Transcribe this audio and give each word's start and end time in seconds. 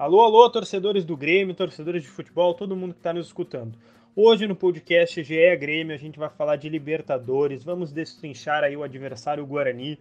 Alô, 0.00 0.22
alô, 0.22 0.48
torcedores 0.48 1.04
do 1.04 1.14
Grêmio, 1.14 1.54
torcedores 1.54 2.02
de 2.02 2.08
futebol, 2.08 2.54
todo 2.54 2.74
mundo 2.74 2.94
que 2.94 3.00
está 3.00 3.12
nos 3.12 3.26
escutando. 3.26 3.76
Hoje 4.16 4.46
no 4.46 4.56
podcast 4.56 5.22
GE 5.22 5.56
Grêmio 5.58 5.94
a 5.94 5.98
gente 5.98 6.18
vai 6.18 6.30
falar 6.30 6.56
de 6.56 6.70
Libertadores, 6.70 7.62
vamos 7.62 7.92
destrinchar 7.92 8.64
aí 8.64 8.74
o 8.74 8.82
adversário 8.82 9.44
Guarani, 9.44 9.98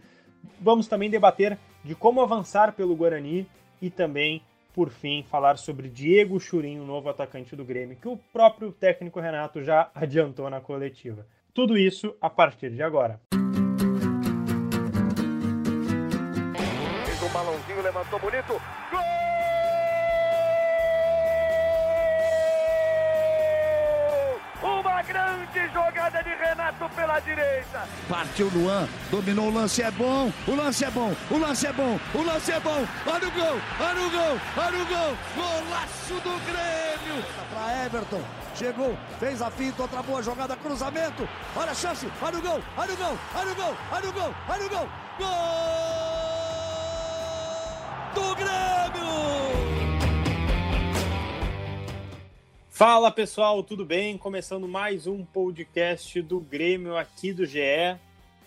vamos 0.62 0.88
também 0.88 1.10
debater 1.10 1.60
de 1.84 1.96
como 1.96 2.22
avançar 2.22 2.72
pelo 2.72 2.96
Guarani 2.96 3.46
e 3.82 3.90
também, 3.90 4.42
por 4.74 4.90
fim, 4.90 5.22
falar 5.22 5.58
sobre 5.58 5.90
Diego 5.90 6.40
Churin, 6.40 6.80
o 6.80 6.86
novo 6.86 7.10
atacante 7.10 7.54
do 7.54 7.66
Grêmio, 7.66 7.98
que 7.98 8.08
o 8.08 8.16
próprio 8.32 8.72
técnico 8.72 9.20
Renato 9.20 9.62
já 9.62 9.92
adiantou 9.94 10.50
na 10.50 10.62
coletiva. 10.62 11.28
Tudo 11.54 11.78
isso 11.78 12.16
a 12.22 12.30
partir 12.30 12.72
de 12.72 12.82
agora. 12.82 13.20
Fez 17.06 17.22
um 17.22 17.34
balãozinho, 17.34 17.82
levantou 17.84 18.18
bonito. 18.18 18.79
Jogada 26.10 26.24
de 26.24 26.36
Renato 26.36 26.90
pela 26.96 27.20
direita. 27.20 27.88
Partiu 28.08 28.50
Luan, 28.54 28.88
dominou 29.12 29.48
o 29.48 29.54
lance, 29.54 29.82
é 29.82 29.92
bom, 29.92 30.32
o 30.48 30.56
lance 30.56 30.84
é 30.84 30.92
bom, 30.92 31.14
o 31.30 31.38
lance 31.38 31.68
é 31.68 31.72
bom, 31.72 32.00
o 32.14 32.24
lance 32.24 32.52
é 32.52 32.60
bom. 32.60 32.86
Olha 33.06 33.28
o 33.28 33.32
gol, 33.32 33.62
olha 33.80 34.02
o 34.02 34.10
gol, 34.10 34.40
olha 34.58 34.84
o 34.84 34.86
gol. 34.86 35.18
Golaço 35.36 36.14
do 36.16 36.46
Grêmio. 36.46 37.24
Para 37.54 37.86
Everton, 37.86 38.22
chegou, 38.56 38.98
fez 39.20 39.42
a 39.42 39.52
finta, 39.52 39.84
outra 39.84 40.02
boa 40.02 40.22
jogada, 40.24 40.56
cruzamento. 40.56 41.28
Olha 41.56 41.72
a 41.72 41.76
chance, 41.76 42.12
olha 42.22 42.38
o 42.38 42.42
gol, 42.42 42.62
olha 42.78 42.94
o 42.94 42.98
gol, 42.98 43.18
olha 43.36 43.52
o 43.52 43.56
gol, 43.56 43.78
olha 43.92 44.10
o 44.10 44.14
gol, 44.14 44.36
olha 44.50 44.66
o 44.66 44.70
gol. 44.70 44.90
Gol 45.20 46.09
Fala 52.80 53.12
pessoal, 53.12 53.62
tudo 53.62 53.84
bem? 53.84 54.18
Começando 54.18 54.66
mais 54.66 55.06
um 55.06 55.26
podcast 55.26 56.22
do 56.22 56.40
Grêmio 56.40 56.96
aqui 56.96 57.34
do 57.34 57.46
GE 57.46 57.60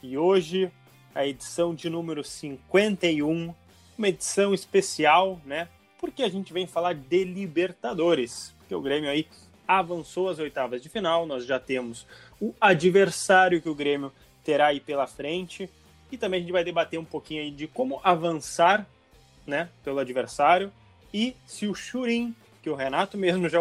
e 0.02 0.16
hoje 0.16 0.72
a 1.14 1.26
edição 1.26 1.74
de 1.74 1.90
número 1.90 2.24
51, 2.24 3.54
uma 3.98 4.08
edição 4.08 4.54
especial, 4.54 5.38
né? 5.44 5.68
Porque 5.98 6.22
a 6.22 6.30
gente 6.30 6.50
vem 6.50 6.66
falar 6.66 6.94
de 6.94 7.24
Libertadores, 7.24 8.54
porque 8.60 8.74
o 8.74 8.80
Grêmio 8.80 9.10
aí 9.10 9.28
avançou 9.68 10.30
às 10.30 10.38
oitavas 10.38 10.82
de 10.82 10.88
final, 10.88 11.26
nós 11.26 11.44
já 11.44 11.60
temos 11.60 12.06
o 12.40 12.54
adversário 12.58 13.60
que 13.60 13.68
o 13.68 13.74
Grêmio 13.74 14.10
terá 14.42 14.68
aí 14.68 14.80
pela 14.80 15.06
frente 15.06 15.68
e 16.10 16.16
também 16.16 16.38
a 16.38 16.40
gente 16.40 16.52
vai 16.52 16.64
debater 16.64 16.98
um 16.98 17.04
pouquinho 17.04 17.42
aí 17.42 17.50
de 17.50 17.66
como 17.66 18.00
avançar, 18.02 18.86
né, 19.46 19.68
pelo 19.84 19.98
adversário 19.98 20.72
e 21.12 21.36
se 21.44 21.66
o 21.66 21.74
Churin 21.74 22.34
que 22.62 22.70
o 22.70 22.74
Renato 22.74 23.18
mesmo 23.18 23.48
já 23.48 23.60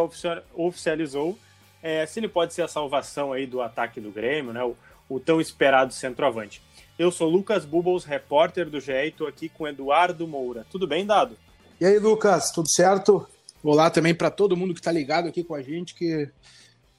oficializou, 0.54 1.38
é, 1.82 2.06
se 2.06 2.20
ele 2.20 2.28
pode 2.28 2.54
ser 2.54 2.62
a 2.62 2.68
salvação 2.68 3.34
aí 3.34 3.48
do 3.48 3.62
ataque 3.62 4.00
do 4.00 4.12
Grêmio, 4.12 4.54
né? 4.54 4.64
O, 4.64 4.76
o 5.10 5.20
tão 5.20 5.42
esperado 5.42 5.94
centroavante. 5.94 6.62
Eu 6.98 7.12
sou 7.12 7.28
Lucas 7.28 7.66
Bubbles, 7.66 8.06
repórter 8.06 8.70
do 8.70 8.80
GE, 8.80 8.92
e 8.92 9.08
estou 9.08 9.28
aqui 9.28 9.50
com 9.50 9.68
Eduardo 9.68 10.28
Moura. 10.28 10.66
Tudo 10.70 10.88
bem, 10.88 11.06
Dado? 11.06 11.36
E 11.80 11.86
aí, 11.86 11.98
Lucas, 11.98 12.52
tudo 12.52 12.70
certo? 12.70 13.28
Olá 13.64 13.90
também 13.90 14.14
para 14.14 14.30
todo 14.30 14.56
mundo 14.56 14.74
que 14.74 14.80
está 14.80 14.92
ligado 14.92 15.28
aqui 15.28 15.44
com 15.44 15.56
a 15.56 15.62
gente, 15.64 15.96
que 15.96 16.24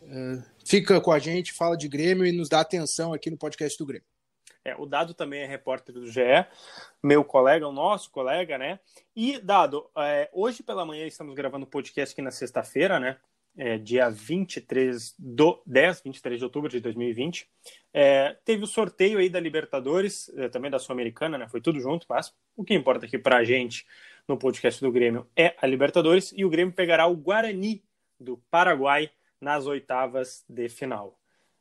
uh, 0.03 0.43
fica 0.65 1.01
com 1.01 1.13
a 1.13 1.19
gente, 1.19 1.53
fala 1.53 1.77
de 1.77 1.89
Grêmio 1.89 2.27
e 2.27 2.33
nos 2.33 2.49
dá 2.49 2.61
atenção 2.61 3.13
aqui 3.13 3.31
no 3.31 3.39
podcast 3.39 3.79
do 3.79 3.87
Grêmio. 3.87 4.12
É, 4.65 4.77
o 4.77 4.87
Dado 4.87 5.13
também 5.13 5.41
é 5.41 5.47
repórter 5.47 5.95
do 5.95 6.07
GE, 6.07 6.21
meu 7.03 7.25
colega, 7.25 7.67
o 7.67 7.73
nosso 7.73 8.11
colega, 8.11 8.57
né? 8.57 8.79
E, 9.15 9.39
Dado, 9.39 9.91
é, 9.99 10.31
hoje 10.33 10.63
pela 10.63 10.87
manhã 10.87 11.07
estamos 11.07 11.35
gravando 11.35 11.65
o 11.65 11.69
podcast 11.69 12.13
aqui 12.13 12.23
na 12.23 12.31
sexta-feira, 12.31 13.01
né? 13.01 13.19
É, 13.55 13.77
dia 13.77 14.09
23 14.09 15.15
do 15.19 15.63
10, 15.67 16.03
23 16.03 16.39
de 16.39 16.45
outubro 16.45 16.71
de 16.71 16.81
2020. 16.81 17.47
É, 17.93 18.37
teve 18.45 18.65
o 18.65 18.67
sorteio 18.67 19.19
aí 19.19 19.29
da 19.29 19.41
Libertadores, 19.41 20.31
é, 20.37 20.49
também 20.49 20.71
da 20.71 20.79
Sul-Americana, 20.79 21.37
né? 21.37 21.49
Foi 21.49 21.61
tudo 21.61 21.81
junto, 21.81 22.07
mas 22.09 22.33
o 22.57 22.65
que 22.65 22.73
importa 22.73 23.05
aqui 23.05 23.19
pra 23.19 23.45
gente 23.45 23.85
no 24.27 24.39
podcast 24.39 24.81
do 24.81 24.93
Grêmio 24.93 25.29
é 25.37 25.55
a 25.61 25.67
Libertadores 25.67 26.33
e 26.37 26.45
o 26.45 26.49
Grêmio 26.49 26.73
pegará 26.73 27.07
o 27.07 27.17
Guarani 27.17 27.83
do 28.19 28.39
Paraguai 28.51 29.11
nas 29.41 29.67
oitavas 29.67 30.45
de 30.49 30.69
final. 30.69 31.19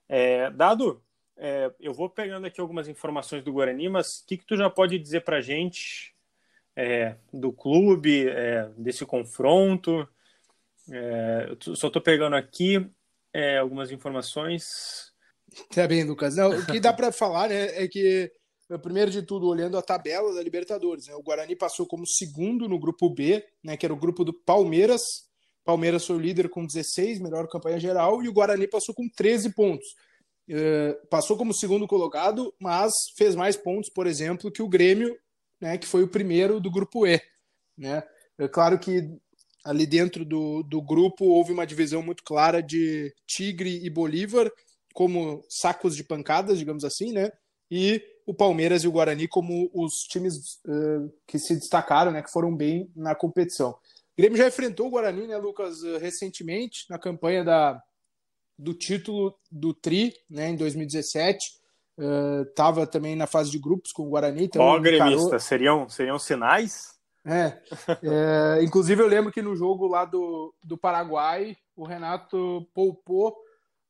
É, 0.08 0.52
Dado, 0.52 1.04
é, 1.44 1.74
eu 1.80 1.92
vou 1.92 2.08
pegando 2.08 2.46
aqui 2.46 2.62
algumas 2.62 2.88
informações 2.88 3.44
do 3.44 3.52
Guarani, 3.52 3.90
mas 3.90 4.20
o 4.20 4.28
que, 4.28 4.38
que 4.38 4.46
tu 4.46 4.56
já 4.56 4.70
pode 4.70 5.00
dizer 5.00 5.22
para 5.22 5.42
gente 5.42 6.14
é, 6.76 7.16
do 7.34 7.52
clube, 7.52 8.30
é, 8.30 8.70
desse 8.78 9.08
confronto? 9.08 10.08
É, 10.88 11.58
eu 11.66 11.76
só 11.76 11.88
estou 11.88 12.00
pegando 12.00 12.36
aqui 12.36 12.88
é, 13.34 13.58
algumas 13.58 13.92
informações. 13.92 15.10
Tá 15.74 15.86
bem, 15.86 16.06
Lucas. 16.06 16.38
Não, 16.38 16.52
o 16.52 16.66
que 16.66 16.80
dá 16.80 16.94
para 16.94 17.12
falar 17.12 17.50
né, 17.50 17.84
é 17.84 17.86
que, 17.86 18.32
primeiro 18.82 19.12
de 19.12 19.22
tudo, 19.22 19.48
olhando 19.48 19.78
a 19.78 19.82
tabela 19.82 20.34
da 20.34 20.42
Libertadores, 20.42 21.08
né, 21.08 21.16
o 21.16 21.22
Guarani 21.22 21.58
passou 21.58 21.86
como 21.86 22.08
segundo 22.08 22.70
no 22.70 22.80
grupo 22.80 23.10
B, 23.10 23.46
né, 23.62 23.76
que 23.76 23.86
era 23.86 23.94
o 23.94 24.00
grupo 24.00 24.24
do 24.24 24.32
Palmeiras. 24.32 25.28
Palmeiras 25.66 26.08
foi 26.08 26.16
o 26.16 26.20
líder 26.20 26.50
com 26.50 26.66
16, 26.66 27.20
melhor 27.20 27.50
campanha 27.50 27.78
geral, 27.82 28.24
e 28.24 28.30
o 28.30 28.34
Guarani 28.34 28.66
passou 28.66 28.96
com 28.96 29.10
13 29.10 29.54
pontos. 29.54 29.94
Eh, 30.54 31.00
passou 31.10 31.38
como 31.38 31.54
segundo 31.54 31.88
colocado, 31.88 32.54
mas 32.60 32.92
fez 33.16 33.36
mais 33.36 33.56
pontos, 33.56 33.90
por 33.90 34.06
exemplo, 34.06 34.52
que 34.52 34.62
o 34.62 34.68
Grêmio, 34.68 35.18
né, 35.62 35.78
que 35.78 35.88
foi 35.88 36.04
o 36.04 36.10
primeiro 36.10 36.60
do 36.60 36.70
grupo 36.70 37.08
E. 37.08 37.22
Né? 37.78 38.04
É 38.38 38.50
claro 38.50 38.78
que 38.78 39.10
ali 39.64 39.86
dentro 39.86 40.26
do, 40.26 40.62
do 40.64 40.82
grupo 40.82 41.24
houve 41.24 41.54
uma 41.54 41.66
divisão 41.66 42.04
muito 42.04 42.22
clara 42.22 42.62
de 42.62 43.14
Tigre 43.26 43.80
e 43.82 43.90
Bolívar 43.90 44.52
como 44.94 45.42
sacos 45.48 45.96
de 45.96 46.04
pancadas, 46.04 46.60
digamos 46.60 46.84
assim, 46.84 47.14
né? 47.14 47.32
E 47.70 48.04
o 48.26 48.34
Palmeiras 48.34 48.84
e 48.84 48.90
o 48.90 48.92
Guarani 48.92 49.30
como 49.30 49.72
os 49.74 50.00
times 50.04 50.60
uh, 50.68 51.10
que 51.26 51.40
se 51.40 51.56
destacaram, 51.56 52.12
né, 52.12 52.22
que 52.22 52.32
foram 52.32 52.54
bem 52.54 52.92
na 52.94 53.16
competição. 53.16 53.70
O 53.70 53.78
Grêmio 54.18 54.38
já 54.38 54.50
enfrentou 54.50 54.88
o 54.88 54.90
Guarani, 54.90 55.28
né, 55.28 55.38
Lucas, 55.38 55.82
recentemente 56.02 56.86
na 56.90 57.00
campanha 57.00 57.46
da, 57.46 57.82
do 58.62 58.76
título 58.76 59.36
do 59.52 59.74
Tri, 59.74 60.14
né, 60.30 60.50
em 60.50 60.56
2017. 60.56 61.40
Estava 62.48 62.84
uh, 62.84 62.88
também 62.88 63.16
na 63.16 63.26
fase 63.26 63.50
de 63.50 63.58
grupos 63.58 63.92
com 63.92 64.04
o 64.04 64.10
Guarani. 64.10 64.46
Então 64.46 64.62
Ó, 64.62 64.80
gremista, 64.80 65.40
seriam, 65.40 65.90
seriam 65.90 66.20
sinais? 66.20 66.96
É, 67.26 67.60
é, 68.04 68.60
inclusive 68.64 69.02
eu 69.02 69.08
lembro 69.08 69.32
que 69.32 69.42
no 69.42 69.56
jogo 69.56 69.88
lá 69.88 70.06
do, 70.06 70.54
do 70.64 70.78
Paraguai, 70.78 71.58
o 71.76 71.86
Renato 71.86 72.68
poupou 72.74 73.36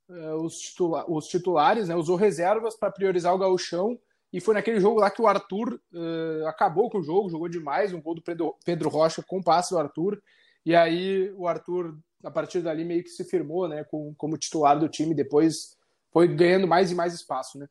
uh, 0.09 0.35
os, 0.43 0.57
titula 0.57 1.05
os 1.09 1.27
titulares, 1.27 1.89
né, 1.89 1.95
usou 1.95 2.15
reservas 2.15 2.77
para 2.77 2.91
priorizar 2.91 3.33
o 3.33 3.37
gauchão, 3.37 3.99
e 4.33 4.39
foi 4.39 4.53
naquele 4.53 4.79
jogo 4.79 4.99
lá 4.99 5.11
que 5.11 5.21
o 5.21 5.27
Arthur 5.27 5.79
uh, 5.93 6.47
acabou 6.47 6.89
com 6.89 6.99
o 6.99 7.03
jogo, 7.03 7.29
jogou 7.29 7.49
demais, 7.49 7.93
um 7.93 8.01
gol 8.01 8.15
do 8.15 8.21
Pedro, 8.21 8.55
Pedro 8.65 8.89
Rocha 8.89 9.21
com 9.21 9.43
passe 9.43 9.73
do 9.73 9.79
Arthur, 9.79 10.21
e 10.65 10.75
aí 10.75 11.31
o 11.35 11.47
Arthur 11.47 11.97
a 12.23 12.31
partir 12.31 12.61
dali 12.61 12.83
meio 12.83 13.03
que 13.03 13.09
se 13.09 13.23
firmou, 13.23 13.67
né, 13.67 13.83
com, 13.83 14.13
como 14.15 14.37
titular 14.37 14.79
do 14.79 14.89
time, 14.89 15.13
depois 15.13 15.77
foi 16.11 16.27
ganhando 16.27 16.67
mais 16.67 16.91
e 16.91 16.95
mais 16.95 17.13
espaço, 17.13 17.57
né. 17.57 17.67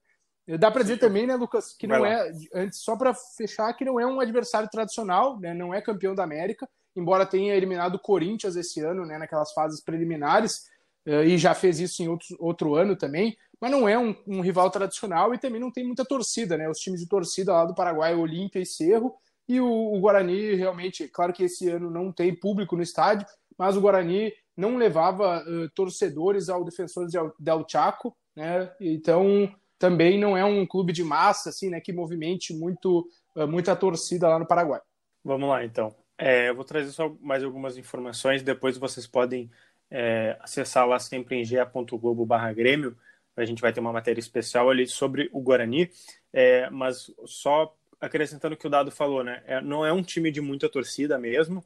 Dá 0.58 0.70
para 0.70 0.82
dizer 0.82 0.98
também, 0.98 1.26
né, 1.26 1.36
Lucas, 1.36 1.72
que 1.72 1.86
não 1.86 2.04
é, 2.04 2.32
antes 2.52 2.80
só 2.80 2.96
para 2.96 3.14
fechar, 3.14 3.72
que 3.74 3.84
não 3.84 4.00
é 4.00 4.06
um 4.06 4.20
adversário 4.20 4.68
tradicional, 4.68 5.38
né, 5.38 5.54
não 5.54 5.72
é 5.72 5.80
campeão 5.80 6.14
da 6.14 6.24
América, 6.24 6.68
embora 6.96 7.26
tenha 7.26 7.54
eliminado 7.54 7.96
o 7.96 8.00
Corinthians 8.00 8.56
esse 8.56 8.80
ano, 8.80 9.06
né, 9.06 9.16
naquelas 9.16 9.52
fases 9.52 9.80
preliminares, 9.80 10.68
eh, 11.06 11.26
e 11.26 11.38
já 11.38 11.54
fez 11.54 11.78
isso 11.78 12.02
em 12.02 12.08
outro, 12.08 12.36
outro 12.40 12.74
ano 12.74 12.96
também, 12.96 13.36
mas 13.60 13.70
não 13.70 13.88
é 13.88 13.98
um, 13.98 14.14
um, 14.26 14.40
rival 14.40 14.70
tradicional 14.70 15.32
e 15.34 15.38
também 15.38 15.60
não 15.60 15.70
tem 15.70 15.84
muita 15.84 16.04
torcida, 16.04 16.56
né, 16.56 16.68
os 16.68 16.78
times 16.78 17.00
de 17.00 17.06
torcida 17.06 17.52
lá 17.52 17.64
do 17.64 17.74
Paraguai, 17.74 18.14
Olímpia 18.14 18.60
e 18.60 18.66
Cerro, 18.66 19.14
e 19.48 19.60
o, 19.60 19.66
o 19.66 20.00
Guarani 20.00 20.54
realmente, 20.54 21.06
claro 21.08 21.32
que 21.32 21.44
esse 21.44 21.68
ano 21.68 21.90
não 21.90 22.10
tem 22.12 22.34
público 22.34 22.76
no 22.76 22.82
estádio, 22.82 23.26
mas 23.56 23.76
o 23.76 23.80
Guarani 23.80 24.32
não 24.56 24.76
levava 24.76 25.42
uh, 25.42 25.70
torcedores 25.70 26.48
ao 26.48 26.64
Defensores 26.64 27.12
del 27.38 27.64
Chaco, 27.68 28.16
né? 28.36 28.70
Então 28.80 29.52
também 29.78 30.18
não 30.18 30.36
é 30.36 30.44
um 30.44 30.66
clube 30.66 30.92
de 30.92 31.02
massa 31.02 31.48
assim, 31.48 31.70
né, 31.70 31.80
que 31.80 31.92
movimente 31.92 32.54
muito 32.54 33.08
uh, 33.34 33.48
muita 33.48 33.74
torcida 33.74 34.28
lá 34.28 34.38
no 34.38 34.46
Paraguai. 34.46 34.80
Vamos 35.24 35.48
lá, 35.48 35.64
então. 35.64 35.94
É, 36.18 36.50
eu 36.50 36.54
vou 36.54 36.64
trazer 36.64 36.90
só 36.92 37.08
mais 37.20 37.42
algumas 37.42 37.78
informações. 37.78 38.42
Depois 38.42 38.76
vocês 38.76 39.06
podem 39.06 39.50
é, 39.90 40.36
acessar 40.40 40.86
lá 40.86 40.98
sempre 40.98 41.36
em 41.36 41.44
ga.globo/grêmio. 41.48 42.96
A 43.36 43.44
gente 43.46 43.62
vai 43.62 43.72
ter 43.72 43.80
uma 43.80 43.92
matéria 43.92 44.20
especial 44.20 44.68
ali 44.68 44.86
sobre 44.86 45.30
o 45.32 45.40
Guarani. 45.40 45.90
É, 46.30 46.68
mas 46.68 47.10
só 47.24 47.74
acrescentando 47.98 48.54
o 48.54 48.58
que 48.58 48.66
o 48.66 48.70
Dado 48.70 48.90
falou, 48.90 49.24
né? 49.24 49.42
É, 49.46 49.60
não 49.62 49.84
é 49.84 49.92
um 49.92 50.02
time 50.02 50.30
de 50.30 50.42
muita 50.42 50.68
torcida 50.68 51.18
mesmo 51.18 51.64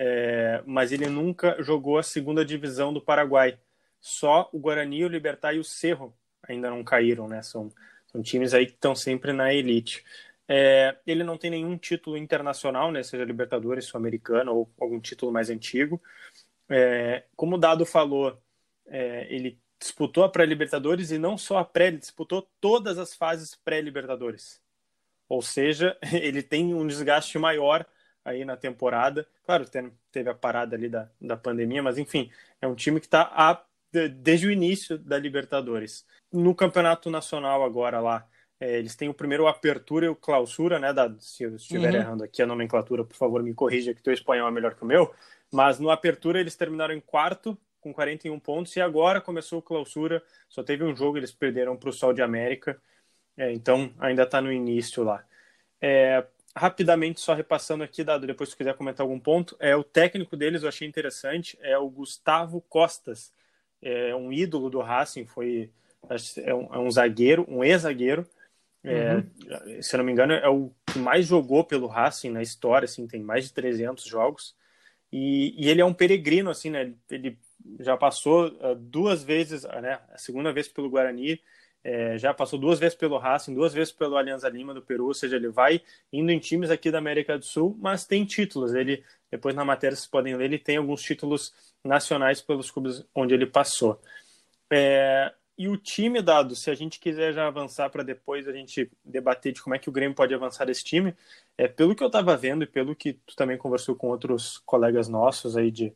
é, 0.00 0.62
mas 0.64 0.92
ele 0.92 1.08
nunca 1.08 1.60
jogou 1.60 1.98
a 1.98 2.04
segunda 2.04 2.44
divisão 2.44 2.92
do 2.92 3.00
Paraguai. 3.00 3.58
Só 4.00 4.48
o 4.52 4.58
Guarani, 4.60 5.04
o 5.04 5.08
Libertar 5.08 5.54
e 5.54 5.58
o 5.58 5.64
Cerro 5.64 6.16
ainda 6.40 6.70
não 6.70 6.84
caíram, 6.84 7.26
né? 7.26 7.42
São, 7.42 7.68
são 8.06 8.22
times 8.22 8.54
aí 8.54 8.66
que 8.66 8.74
estão 8.74 8.94
sempre 8.94 9.32
na 9.32 9.52
elite. 9.52 10.04
É, 10.46 10.96
ele 11.04 11.24
não 11.24 11.36
tem 11.36 11.50
nenhum 11.50 11.76
título 11.76 12.16
internacional, 12.16 12.92
né, 12.92 13.02
seja 13.02 13.24
Libertadores, 13.24 13.84
Sul-Americano 13.86 14.54
ou 14.54 14.70
algum 14.80 15.00
título 15.00 15.32
mais 15.32 15.50
antigo. 15.50 16.00
É, 16.70 17.24
como 17.36 17.56
o 17.56 17.58
Dado 17.58 17.84
falou, 17.84 18.40
é, 18.86 19.26
ele 19.34 19.60
disputou 19.80 20.24
a 20.24 20.28
pré-Libertadores 20.28 21.10
e 21.10 21.18
não 21.18 21.36
só 21.36 21.58
a 21.58 21.64
pré, 21.64 21.88
ele 21.88 21.98
disputou 21.98 22.48
todas 22.60 22.98
as 22.98 23.14
fases 23.14 23.56
pré-Libertadores. 23.56 24.62
Ou 25.28 25.42
seja, 25.42 25.98
ele 26.12 26.42
tem 26.42 26.72
um 26.72 26.86
desgaste 26.86 27.36
maior 27.38 27.84
aí 28.28 28.44
na 28.44 28.56
temporada. 28.56 29.26
Claro, 29.44 29.64
teve 30.10 30.30
a 30.30 30.34
parada 30.34 30.76
ali 30.76 30.88
da, 30.88 31.08
da 31.20 31.36
pandemia, 31.36 31.82
mas 31.82 31.98
enfim, 31.98 32.30
é 32.60 32.66
um 32.66 32.74
time 32.74 33.00
que 33.00 33.06
está 33.06 33.64
desde 34.20 34.46
o 34.46 34.50
início 34.50 34.98
da 34.98 35.18
Libertadores. 35.18 36.06
No 36.32 36.54
campeonato 36.54 37.10
nacional 37.10 37.64
agora 37.64 38.00
lá, 38.00 38.26
é, 38.60 38.78
eles 38.78 38.96
têm 38.96 39.08
o 39.08 39.14
primeiro 39.14 39.46
apertura 39.46 40.06
e 40.06 40.08
o 40.08 40.16
clausura, 40.16 40.78
né? 40.78 40.92
Da, 40.92 41.14
se 41.18 41.44
eu 41.44 41.56
estiver 41.56 41.90
uhum. 41.90 41.96
errando 41.96 42.24
aqui 42.24 42.42
a 42.42 42.46
nomenclatura, 42.46 43.04
por 43.04 43.16
favor, 43.16 43.42
me 43.42 43.54
corrija 43.54 43.94
que 43.94 44.02
teu 44.02 44.12
espanhol 44.12 44.48
é 44.48 44.50
melhor 44.50 44.74
que 44.74 44.82
o 44.82 44.86
meu. 44.86 45.14
Mas 45.50 45.78
no 45.78 45.90
apertura 45.90 46.40
eles 46.40 46.56
terminaram 46.56 46.94
em 46.94 47.00
quarto 47.00 47.56
com 47.80 47.92
41 47.94 48.38
pontos 48.40 48.74
e 48.76 48.80
agora 48.80 49.20
começou 49.20 49.60
o 49.60 49.62
clausura. 49.62 50.22
Só 50.48 50.62
teve 50.62 50.84
um 50.84 50.94
jogo, 50.94 51.16
eles 51.16 51.32
perderam 51.32 51.76
para 51.76 51.88
o 51.88 51.92
Sol 51.92 52.12
de 52.12 52.20
América. 52.20 52.80
É, 53.36 53.52
então 53.52 53.92
ainda 53.98 54.24
está 54.24 54.40
no 54.40 54.52
início 54.52 55.04
lá. 55.04 55.24
É, 55.80 56.26
rapidamente, 56.56 57.20
só 57.20 57.34
repassando 57.34 57.84
aqui, 57.84 58.02
Dado, 58.02 58.26
depois 58.26 58.50
se 58.50 58.56
quiser 58.56 58.74
comentar 58.74 59.04
algum 59.04 59.18
ponto, 59.18 59.56
é 59.58 59.76
o 59.76 59.84
técnico 59.84 60.36
deles, 60.36 60.62
eu 60.62 60.68
achei 60.68 60.86
interessante, 60.86 61.58
é 61.60 61.78
o 61.78 61.88
Gustavo 61.88 62.60
Costas, 62.62 63.32
é 63.80 64.14
um 64.14 64.32
ídolo 64.32 64.68
do 64.68 64.80
Racing, 64.80 65.26
foi 65.26 65.70
é 66.38 66.54
um, 66.54 66.74
é 66.74 66.78
um 66.78 66.90
zagueiro, 66.90 67.44
um 67.48 67.62
ex-zagueiro, 67.62 68.26
é, 68.82 69.14
uhum. 69.14 69.82
se 69.82 69.94
eu 69.94 69.98
não 69.98 70.04
me 70.04 70.12
engano, 70.12 70.32
é 70.32 70.48
o 70.48 70.72
que 70.86 70.98
mais 70.98 71.26
jogou 71.26 71.64
pelo 71.64 71.86
Racing 71.86 72.30
na 72.30 72.42
história, 72.42 72.86
assim, 72.86 73.06
tem 73.06 73.22
mais 73.22 73.44
de 73.44 73.52
300 73.52 74.04
jogos, 74.04 74.54
e, 75.12 75.54
e 75.56 75.68
ele 75.68 75.80
é 75.80 75.84
um 75.84 75.94
peregrino, 75.94 76.50
assim, 76.50 76.70
né, 76.70 76.92
ele 77.10 77.38
já 77.80 77.96
passou 77.96 78.48
uh, 78.48 78.74
duas 78.74 79.22
vezes, 79.22 79.64
né, 79.64 80.00
a 80.12 80.18
segunda 80.18 80.52
vez 80.52 80.68
pelo 80.68 80.90
Guarani, 80.90 81.40
é, 81.88 82.18
já 82.18 82.34
passou 82.34 82.58
duas 82.58 82.78
vezes 82.78 82.94
pelo 82.94 83.16
Racing, 83.16 83.54
duas 83.54 83.72
vezes 83.72 83.90
pelo 83.90 84.18
Alianza 84.18 84.46
Lima 84.46 84.74
do 84.74 84.82
Peru, 84.82 85.06
ou 85.06 85.14
seja, 85.14 85.36
ele 85.36 85.48
vai 85.48 85.80
indo 86.12 86.30
em 86.30 86.38
times 86.38 86.70
aqui 86.70 86.90
da 86.90 86.98
América 86.98 87.38
do 87.38 87.44
Sul, 87.46 87.74
mas 87.80 88.04
tem 88.04 88.26
títulos. 88.26 88.74
Ele 88.74 89.02
depois 89.30 89.54
na 89.54 89.64
matéria 89.64 89.96
vocês 89.96 90.06
podem 90.06 90.36
ler, 90.36 90.44
ele 90.44 90.58
tem 90.58 90.76
alguns 90.76 91.00
títulos 91.00 91.54
nacionais 91.82 92.42
pelos 92.42 92.70
clubes 92.70 93.06
onde 93.14 93.32
ele 93.32 93.46
passou. 93.46 93.98
É, 94.70 95.32
e 95.56 95.66
o 95.66 95.78
time 95.78 96.20
dado, 96.20 96.54
se 96.54 96.70
a 96.70 96.74
gente 96.74 97.00
quiser 97.00 97.32
já 97.32 97.46
avançar 97.46 97.88
para 97.88 98.02
depois 98.02 98.46
a 98.46 98.52
gente 98.52 98.90
debater 99.02 99.54
de 99.54 99.62
como 99.62 99.74
é 99.74 99.78
que 99.78 99.88
o 99.88 99.92
Grêmio 99.92 100.14
pode 100.14 100.34
avançar 100.34 100.68
esse 100.68 100.84
time, 100.84 101.14
é 101.56 101.66
pelo 101.66 101.94
que 101.94 102.02
eu 102.02 102.08
estava 102.08 102.36
vendo 102.36 102.64
e 102.64 102.66
pelo 102.66 102.94
que 102.94 103.14
tu 103.14 103.34
também 103.34 103.56
conversou 103.56 103.96
com 103.96 104.08
outros 104.08 104.58
colegas 104.58 105.08
nossos 105.08 105.56
aí 105.56 105.70
de 105.70 105.90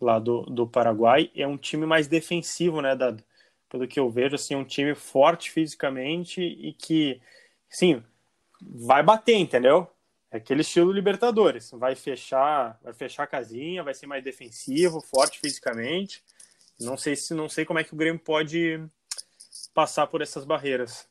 lá 0.00 0.18
do, 0.18 0.42
do 0.42 0.66
Paraguai, 0.66 1.30
é 1.36 1.46
um 1.46 1.58
time 1.58 1.84
mais 1.84 2.06
defensivo, 2.08 2.80
né, 2.80 2.96
dado 2.96 3.22
pelo 3.68 3.86
que 3.86 4.00
eu 4.00 4.08
vejo, 4.10 4.34
assim, 4.34 4.54
um 4.54 4.64
time 4.64 4.94
forte 4.94 5.50
fisicamente 5.50 6.40
e 6.42 6.72
que, 6.72 7.20
sim, 7.68 8.02
vai 8.60 9.02
bater, 9.02 9.36
entendeu? 9.36 9.88
É 10.30 10.36
aquele 10.36 10.60
estilo 10.60 10.92
Libertadores, 10.92 11.70
vai 11.72 11.94
fechar, 11.94 12.78
vai 12.82 12.92
fechar 12.92 13.22
a 13.22 13.26
casinha, 13.26 13.82
vai 13.82 13.94
ser 13.94 14.06
mais 14.06 14.22
defensivo, 14.22 15.00
forte 15.00 15.38
fisicamente. 15.40 16.22
Não 16.78 16.96
sei 16.96 17.16
se 17.16 17.34
não 17.34 17.48
sei 17.48 17.64
como 17.64 17.78
é 17.78 17.84
que 17.84 17.94
o 17.94 17.96
Grêmio 17.96 18.20
pode 18.20 18.80
passar 19.74 20.06
por 20.06 20.20
essas 20.20 20.44
barreiras. 20.44 21.08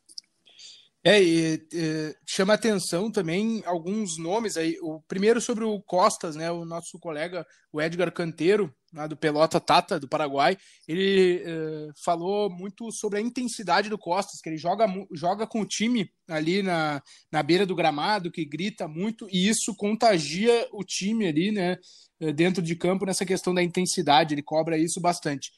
É, 1.08 1.24
e, 1.24 1.66
e, 1.72 2.16
chama 2.26 2.54
atenção 2.54 3.10
também 3.10 3.64
alguns 3.66 4.18
nomes 4.18 4.58
aí. 4.58 4.78
O 4.82 5.00
primeiro 5.08 5.40
sobre 5.40 5.64
o 5.64 5.82
Costas, 5.82 6.36
né? 6.36 6.52
O 6.52 6.66
nosso 6.66 7.00
colega, 7.00 7.48
o 7.72 7.82
Edgar 7.82 8.12
Canteiro, 8.12 8.76
lá 8.94 9.08
do 9.08 9.16
Pelota 9.16 9.58
Tata, 9.58 10.02
do 10.02 10.10
Paraguai, 10.10 10.58
ele 10.86 11.46
uh, 11.46 11.94
falou 12.04 12.50
muito 12.50 12.92
sobre 12.92 13.20
a 13.20 13.22
intensidade 13.22 13.88
do 13.88 13.98
Costas, 13.98 14.42
que 14.42 14.50
ele 14.50 14.58
joga, 14.58 14.86
joga 15.14 15.48
com 15.48 15.62
o 15.62 15.66
time 15.66 16.12
ali 16.28 16.62
na, 16.62 17.02
na 17.32 17.42
beira 17.42 17.66
do 17.66 17.74
gramado, 17.74 18.30
que 18.30 18.44
grita 18.44 18.86
muito, 18.86 19.30
e 19.32 19.48
isso 19.48 19.74
contagia 19.78 20.68
o 20.74 20.84
time 20.84 21.26
ali, 21.26 21.54
né? 21.54 21.78
Eh, 22.20 22.34
dentro 22.34 22.62
de 22.62 22.76
campo 22.76 23.06
nessa 23.06 23.26
questão 23.26 23.54
da 23.54 23.64
intensidade, 23.64 24.34
ele 24.34 24.44
cobra 24.44 24.78
isso 24.78 25.00
bastante. 25.00 25.52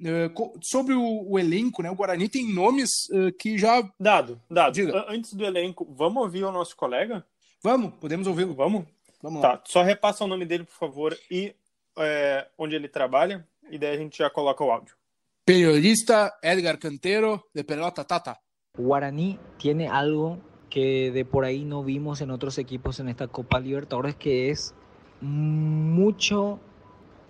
Uh, 0.00 0.58
sobre 0.60 0.92
o, 0.92 1.30
o, 1.30 1.38
elenco, 1.38 1.80
né? 1.82 1.88
O 1.88 1.94
Guarani 1.94 2.28
tem 2.28 2.52
nomes 2.52 3.08
uh, 3.10 3.32
que 3.38 3.56
já. 3.56 3.88
Dado, 3.98 4.40
dado. 4.50 4.72
Diga. 4.72 5.06
Antes 5.08 5.34
do 5.34 5.44
elenco, 5.44 5.86
vamos 5.96 6.22
ouvir 6.22 6.42
o 6.44 6.50
nosso 6.50 6.76
colega? 6.76 7.24
Vamos, 7.62 7.94
podemos 8.00 8.26
ouvi-lo. 8.26 8.54
Vamos? 8.54 8.84
Vamos 9.22 9.40
lá. 9.40 9.56
Tá, 9.56 9.62
só 9.64 9.82
repassa 9.82 10.24
o 10.24 10.26
nome 10.26 10.44
dele, 10.44 10.64
por 10.64 10.74
favor, 10.74 11.16
e 11.30 11.54
é, 11.96 12.46
onde 12.58 12.74
ele 12.74 12.88
trabalha, 12.88 13.46
e 13.70 13.78
daí 13.78 13.94
a 13.94 13.98
gente 13.98 14.18
já 14.18 14.28
coloca 14.28 14.64
o 14.64 14.70
áudio. 14.70 14.96
Periodista 15.44 16.38
Edgar 16.42 16.78
Cantero, 16.78 17.44
de 17.54 17.64
Pelota 17.64 18.04
Tata. 18.04 18.40
Guaraní 18.76 19.38
tiene 19.58 19.88
algo 19.88 20.40
que 20.68 21.12
de 21.12 21.24
por 21.24 21.44
ahí 21.44 21.64
no 21.64 21.84
vimos 21.84 22.20
en 22.20 22.30
otros 22.30 22.58
equipos 22.58 22.98
en 22.98 23.08
esta 23.08 23.28
Copa 23.28 23.60
Libertadores, 23.60 24.16
que 24.16 24.50
es 24.50 24.74
mucho 25.20 26.58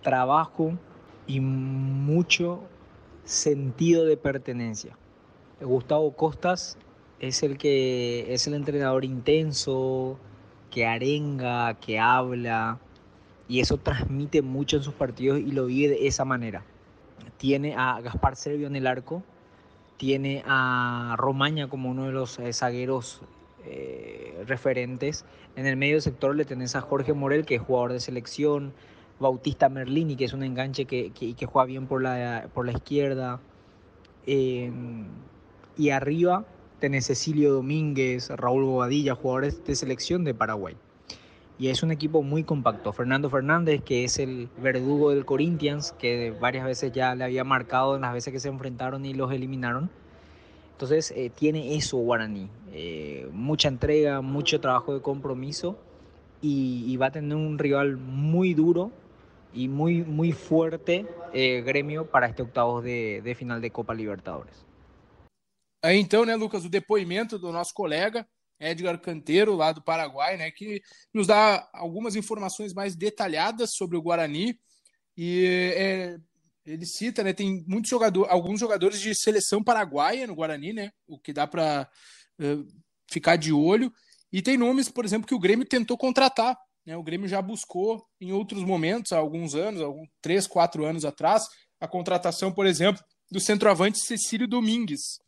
trabajo 0.02 0.78
y 1.26 1.40
mucho 1.40 2.62
sentido 3.24 4.04
de 4.04 4.16
pertenencia. 4.16 4.96
Gustavo 5.60 6.12
Costas 6.14 6.76
es 7.20 7.42
el 7.42 7.56
que 7.58 8.32
es 8.34 8.46
el 8.46 8.54
entrenador 8.54 9.04
intenso, 9.04 10.18
que 10.70 10.86
arenga, 10.86 11.74
que 11.74 11.98
habla, 11.98 12.78
y 13.48 13.60
eso 13.60 13.78
transmite 13.78 14.42
mucho 14.42 14.76
en 14.76 14.82
sus 14.82 14.94
partidos 14.94 15.38
y 15.38 15.52
lo 15.52 15.66
vive 15.66 15.94
de 15.94 16.06
esa 16.06 16.24
manera. 16.24 16.64
Tiene 17.36 17.74
a 17.76 18.00
Gaspar 18.00 18.36
Servio 18.36 18.66
en 18.66 18.76
el 18.76 18.86
arco, 18.86 19.22
tiene 19.96 20.42
a 20.46 21.14
Romaña 21.18 21.68
como 21.68 21.90
uno 21.90 22.06
de 22.06 22.12
los 22.12 22.38
eh, 22.38 22.52
zagueros 22.52 23.22
eh, 23.64 24.42
referentes. 24.46 25.24
En 25.56 25.66
el 25.66 25.76
medio 25.76 26.00
sector 26.00 26.34
le 26.34 26.44
tenés 26.44 26.74
a 26.74 26.80
Jorge 26.80 27.12
Morel, 27.12 27.46
que 27.46 27.56
es 27.56 27.62
jugador 27.62 27.92
de 27.92 28.00
selección, 28.00 28.72
Bautista 29.20 29.68
Merlini, 29.68 30.16
que 30.16 30.24
es 30.24 30.32
un 30.32 30.42
enganche 30.42 30.84
que, 30.84 31.10
que, 31.10 31.46
juega 31.46 31.66
bien 31.66 31.86
por 31.86 32.02
la, 32.02 32.48
por 32.52 32.66
la 32.66 32.72
izquierda. 32.72 33.40
Em, 34.26 35.06
y 35.76 35.90
arriba 35.90 36.44
tenés 36.80 37.06
Cecilio 37.06 37.52
Domínguez, 37.52 38.30
Raúl 38.30 38.64
Bobadilla, 38.64 39.14
jugadores 39.14 39.64
de 39.64 39.76
selección 39.76 40.24
de 40.24 40.34
Paraguay 40.34 40.76
y 41.58 41.68
es 41.68 41.82
un 41.82 41.90
equipo 41.90 42.22
muy 42.22 42.44
compacto. 42.44 42.92
Fernando 42.92 43.30
Fernández, 43.30 43.82
que 43.82 44.04
es 44.04 44.18
el 44.18 44.48
verdugo 44.60 45.10
del 45.10 45.24
Corinthians, 45.24 45.92
que 45.92 46.32
varias 46.40 46.64
veces 46.64 46.92
ya 46.92 47.14
le 47.14 47.24
había 47.24 47.44
marcado 47.44 47.94
en 47.94 48.02
las 48.02 48.12
veces 48.12 48.32
que 48.32 48.40
se 48.40 48.48
enfrentaron 48.48 49.04
y 49.04 49.14
los 49.14 49.32
eliminaron. 49.32 49.90
Entonces 50.72 51.12
eh, 51.12 51.30
tiene 51.32 51.76
eso 51.76 51.98
Guaraní, 51.98 52.48
eh, 52.72 53.28
mucha 53.32 53.68
entrega, 53.68 54.20
mucho 54.20 54.60
trabajo 54.60 54.92
de 54.92 55.00
compromiso 55.00 55.78
y, 56.42 56.96
va 56.96 57.06
a 57.06 57.10
tener 57.12 57.36
un 57.36 57.58
rival 57.58 57.96
muy 57.96 58.54
duro 58.54 58.90
y 59.54 59.68
muy, 59.68 60.02
muy 60.02 60.32
fuerte 60.32 61.06
eh, 61.32 61.62
gremio 61.62 62.10
para 62.10 62.26
este 62.26 62.42
octavos 62.42 62.82
de, 62.84 63.22
de 63.22 63.34
final 63.34 63.60
de 63.60 63.70
Copa 63.70 63.94
Libertadores. 63.94 64.64
Aí 65.82 65.98
então, 65.98 66.24
né, 66.24 66.34
Lucas, 66.34 66.64
o 66.64 66.68
depoimento 66.68 67.38
do 67.38 67.52
nosso 67.52 67.72
colega 67.72 68.26
Edgar 68.58 68.98
Canteiro, 69.00 69.54
lá 69.54 69.72
do 69.72 69.82
Paraguai, 69.82 70.36
né, 70.36 70.50
que 70.50 70.82
nos 71.12 71.26
dá 71.26 71.68
algumas 71.72 72.16
informações 72.16 72.72
mais 72.72 72.96
detalhadas 72.96 73.74
sobre 73.74 73.96
o 73.96 74.02
Guarani. 74.02 74.58
E 75.16 75.72
é, 75.76 76.16
ele 76.64 76.86
cita, 76.86 77.22
né, 77.22 77.32
tem 77.32 77.64
muitos 77.66 77.90
jogadores, 77.90 78.30
alguns 78.30 78.58
jogadores 78.58 79.00
de 79.00 79.14
seleção 79.14 79.62
paraguaia 79.62 80.26
no 80.26 80.34
Guarani, 80.34 80.72
né, 80.72 80.90
o 81.06 81.18
que 81.18 81.32
dá 81.32 81.46
para 81.46 81.88
uh, 82.40 82.66
ficar 83.10 83.36
de 83.36 83.52
olho. 83.52 83.92
E 84.32 84.42
tem 84.42 84.56
nomes, 84.56 84.88
por 84.88 85.04
exemplo, 85.04 85.28
que 85.28 85.34
o 85.34 85.38
Grêmio 85.38 85.66
tentou 85.66 85.96
contratar. 85.96 86.56
Né, 86.86 86.96
o 86.96 87.02
Grêmio 87.02 87.28
já 87.28 87.40
buscou 87.40 88.04
em 88.20 88.32
outros 88.32 88.62
momentos, 88.62 89.12
há 89.12 89.18
alguns 89.18 89.54
anos, 89.54 89.80
alguns 89.80 90.08
três, 90.20 90.46
quatro 90.46 90.84
anos 90.84 91.04
atrás, 91.04 91.44
a 91.80 91.88
contratação, 91.88 92.52
por 92.52 92.66
exemplo, 92.66 93.02
do 93.30 93.40
centroavante 93.40 93.98
Cecílio 93.98 94.46
Domingues, 94.46 95.18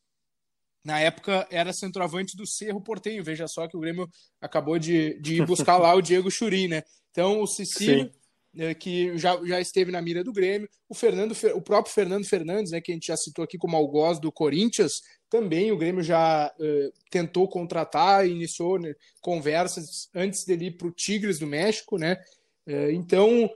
na 0.86 1.00
época 1.00 1.46
era 1.50 1.72
centroavante 1.72 2.36
do 2.36 2.46
Cerro 2.46 2.80
Portenho. 2.80 3.24
Veja 3.24 3.48
só 3.48 3.66
que 3.66 3.76
o 3.76 3.80
Grêmio 3.80 4.08
acabou 4.40 4.78
de, 4.78 5.20
de 5.20 5.34
ir 5.34 5.44
buscar 5.44 5.78
lá 5.78 5.92
o 5.92 6.00
Diego 6.00 6.30
Churin, 6.30 6.68
né? 6.68 6.82
Então 7.10 7.40
o 7.40 7.46
Cecílio, 7.48 8.08
né, 8.54 8.72
que 8.72 9.18
já, 9.18 9.36
já 9.44 9.60
esteve 9.60 9.90
na 9.90 10.00
mira 10.00 10.22
do 10.22 10.32
Grêmio, 10.32 10.68
o 10.88 10.94
Fernando, 10.94 11.34
o 11.56 11.60
próprio 11.60 11.92
Fernando 11.92 12.24
Fernandes, 12.24 12.70
né, 12.70 12.80
que 12.80 12.92
a 12.92 12.94
gente 12.94 13.08
já 13.08 13.16
citou 13.16 13.44
aqui 13.44 13.58
como 13.58 13.76
algoz 13.76 14.20
do 14.20 14.30
Corinthians, 14.30 15.00
também 15.28 15.72
o 15.72 15.76
Grêmio 15.76 16.02
já 16.02 16.52
uh, 16.58 16.92
tentou 17.10 17.48
contratar, 17.48 18.26
iniciou 18.26 18.78
né, 18.78 18.94
conversas 19.20 20.08
antes 20.14 20.44
dele 20.44 20.66
ir 20.66 20.70
para 20.72 20.86
o 20.86 20.92
Tigres 20.92 21.38
do 21.38 21.46
México, 21.46 21.98
né? 21.98 22.20
Uh, 22.66 22.90
então 22.92 23.50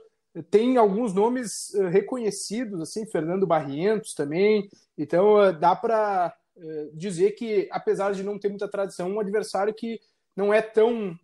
tem 0.49 0.77
alguns 0.77 1.13
nomes 1.13 1.69
uh, 1.73 1.87
reconhecidos, 1.87 2.81
assim, 2.81 3.05
Fernando 3.05 3.47
Barrientos 3.47 4.13
também. 4.13 4.69
Então 4.97 5.35
dá 5.59 5.75
para 5.75 6.35
dizer 6.93 7.31
que, 7.31 7.67
apesar 7.71 8.13
de 8.13 8.23
não 8.23 8.37
ter 8.37 8.49
muita 8.49 8.67
tradição, 8.67 9.09
um 9.09 9.19
adversário 9.19 9.73
que 9.73 9.99
não 10.35 10.53
é 10.53 10.61
tão 10.61 11.17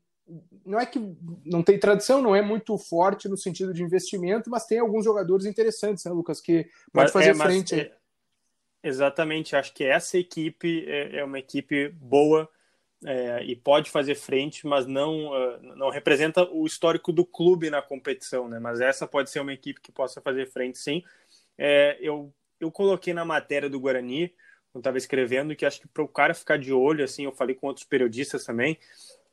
não 0.65 0.79
é 0.79 0.85
que 0.85 0.99
não 1.45 1.63
tem 1.63 1.79
tradição, 1.79 2.21
não 2.21 2.35
é 2.35 2.41
muito 2.41 2.77
forte 2.77 3.29
no 3.29 3.37
sentido 3.37 3.73
de 3.73 3.81
investimento, 3.81 4.49
mas 4.49 4.65
tem 4.65 4.79
alguns 4.79 5.05
jogadores 5.05 5.45
interessantes, 5.45 6.03
né, 6.03 6.11
Lucas, 6.11 6.41
que 6.41 6.67
pode 6.91 7.11
fazer 7.11 7.29
é, 7.29 7.35
frente. 7.35 7.75
É, 7.75 7.96
exatamente, 8.87 9.55
acho 9.55 9.73
que 9.73 9.83
essa 9.83 10.17
equipe 10.17 10.85
é, 10.87 11.17
é 11.17 11.23
uma 11.23 11.39
equipe 11.39 11.89
boa 11.89 12.49
é, 13.05 13.43
e 13.43 13.55
pode 13.55 13.91
fazer 13.91 14.15
frente, 14.15 14.65
mas 14.65 14.87
não, 14.87 15.27
uh, 15.27 15.61
não 15.75 15.89
representa 15.89 16.43
o 16.49 16.65
histórico 16.65 17.11
do 17.11 17.25
clube 17.25 17.69
na 17.69 17.81
competição, 17.81 18.47
né? 18.47 18.59
Mas 18.59 18.81
essa 18.81 19.05
pode 19.05 19.29
ser 19.29 19.39
uma 19.39 19.53
equipe 19.53 19.81
que 19.81 19.91
possa 19.91 20.19
fazer 20.19 20.47
frente, 20.47 20.79
sim. 20.79 21.03
É, 21.57 21.97
eu, 22.01 22.33
eu 22.59 22.71
coloquei 22.71 23.13
na 23.13 23.23
matéria 23.23 23.69
do 23.69 23.79
Guarani, 23.79 24.33
quando 24.71 24.81
estava 24.81 24.97
escrevendo, 24.97 25.55
que 25.55 25.65
acho 25.65 25.81
que 25.81 25.87
para 25.87 26.03
o 26.03 26.07
cara 26.07 26.33
ficar 26.33 26.57
de 26.57 26.73
olho, 26.73 27.03
assim, 27.03 27.25
eu 27.25 27.31
falei 27.31 27.55
com 27.55 27.67
outros 27.67 27.85
periodistas 27.85 28.43
também, 28.43 28.77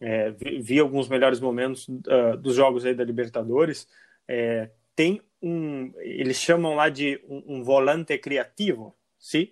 é, 0.00 0.30
vi, 0.30 0.61
vi, 0.61 0.78
alguns 0.78 1.08
melhores 1.08 1.40
momentos 1.40 1.88
uh, 1.88 2.37
dos 2.38 2.54
jogos 2.54 2.84
aí 2.84 2.94
da 2.94 3.04
Libertadores. 3.04 3.88
É, 4.28 4.70
tem 4.94 5.23
um, 5.40 5.92
eles 5.99 6.37
chamam 6.38 6.75
lá 6.75 6.88
de 6.88 7.20
um, 7.28 7.56
um 7.58 7.62
volante 7.62 8.16
criativo, 8.18 8.94
sim? 9.25 9.50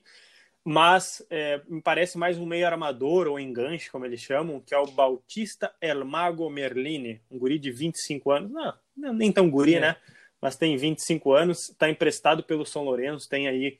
Mas 0.64 1.24
é, 1.28 1.60
me 1.66 1.82
parece 1.82 2.16
mais 2.16 2.38
um 2.38 2.46
meio 2.46 2.66
armador 2.66 3.26
ou 3.26 3.40
enganche, 3.40 3.90
como 3.90 4.04
eles 4.04 4.20
chamam, 4.20 4.60
que 4.60 4.74
é 4.74 4.78
o 4.78 4.86
Bautista 4.86 5.74
El 5.80 6.04
Mago 6.04 6.48
Merlini, 6.48 7.20
um 7.30 7.38
guri 7.38 7.58
de 7.58 7.70
25 7.72 8.30
anos. 8.30 8.52
Não, 8.96 9.12
nem 9.12 9.32
tão 9.32 9.50
guri, 9.50 9.74
é. 9.74 9.80
né? 9.80 9.96
Mas 10.40 10.56
tem 10.56 10.76
25 10.76 11.32
anos, 11.32 11.70
está 11.70 11.88
emprestado 11.88 12.42
pelo 12.42 12.66
São 12.66 12.84
Lourenço, 12.84 13.28
tem 13.28 13.48
aí 13.48 13.78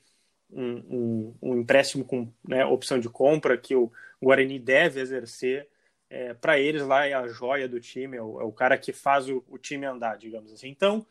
um, 0.49 0.75
um, 0.89 1.35
um 1.41 1.57
empréstimo 1.57 2.03
com 2.03 2.27
né, 2.47 2.65
opção 2.65 2.99
de 2.99 3.09
compra 3.09 3.57
que 3.57 3.75
o 3.75 3.91
Guarani 4.21 4.59
deve 4.59 4.99
exercer 4.99 5.67
é, 6.09 6.31
para 6.31 6.59
eles 6.59 6.83
lá 6.83 7.07
é 7.07 7.13
a 7.13 7.27
joia 7.27 7.67
do 7.67 7.79
time, 7.79 8.17
é 8.17 8.21
o, 8.21 8.39
é 8.39 8.43
o 8.43 8.51
cara 8.51 8.77
que 8.77 8.93
faz 8.93 9.27
o, 9.27 9.43
o, 9.47 9.57
time 9.57 9.85
andar, 9.87 10.15
digamos 10.15 10.53
assim. 10.53 10.69
Então, 10.69 11.03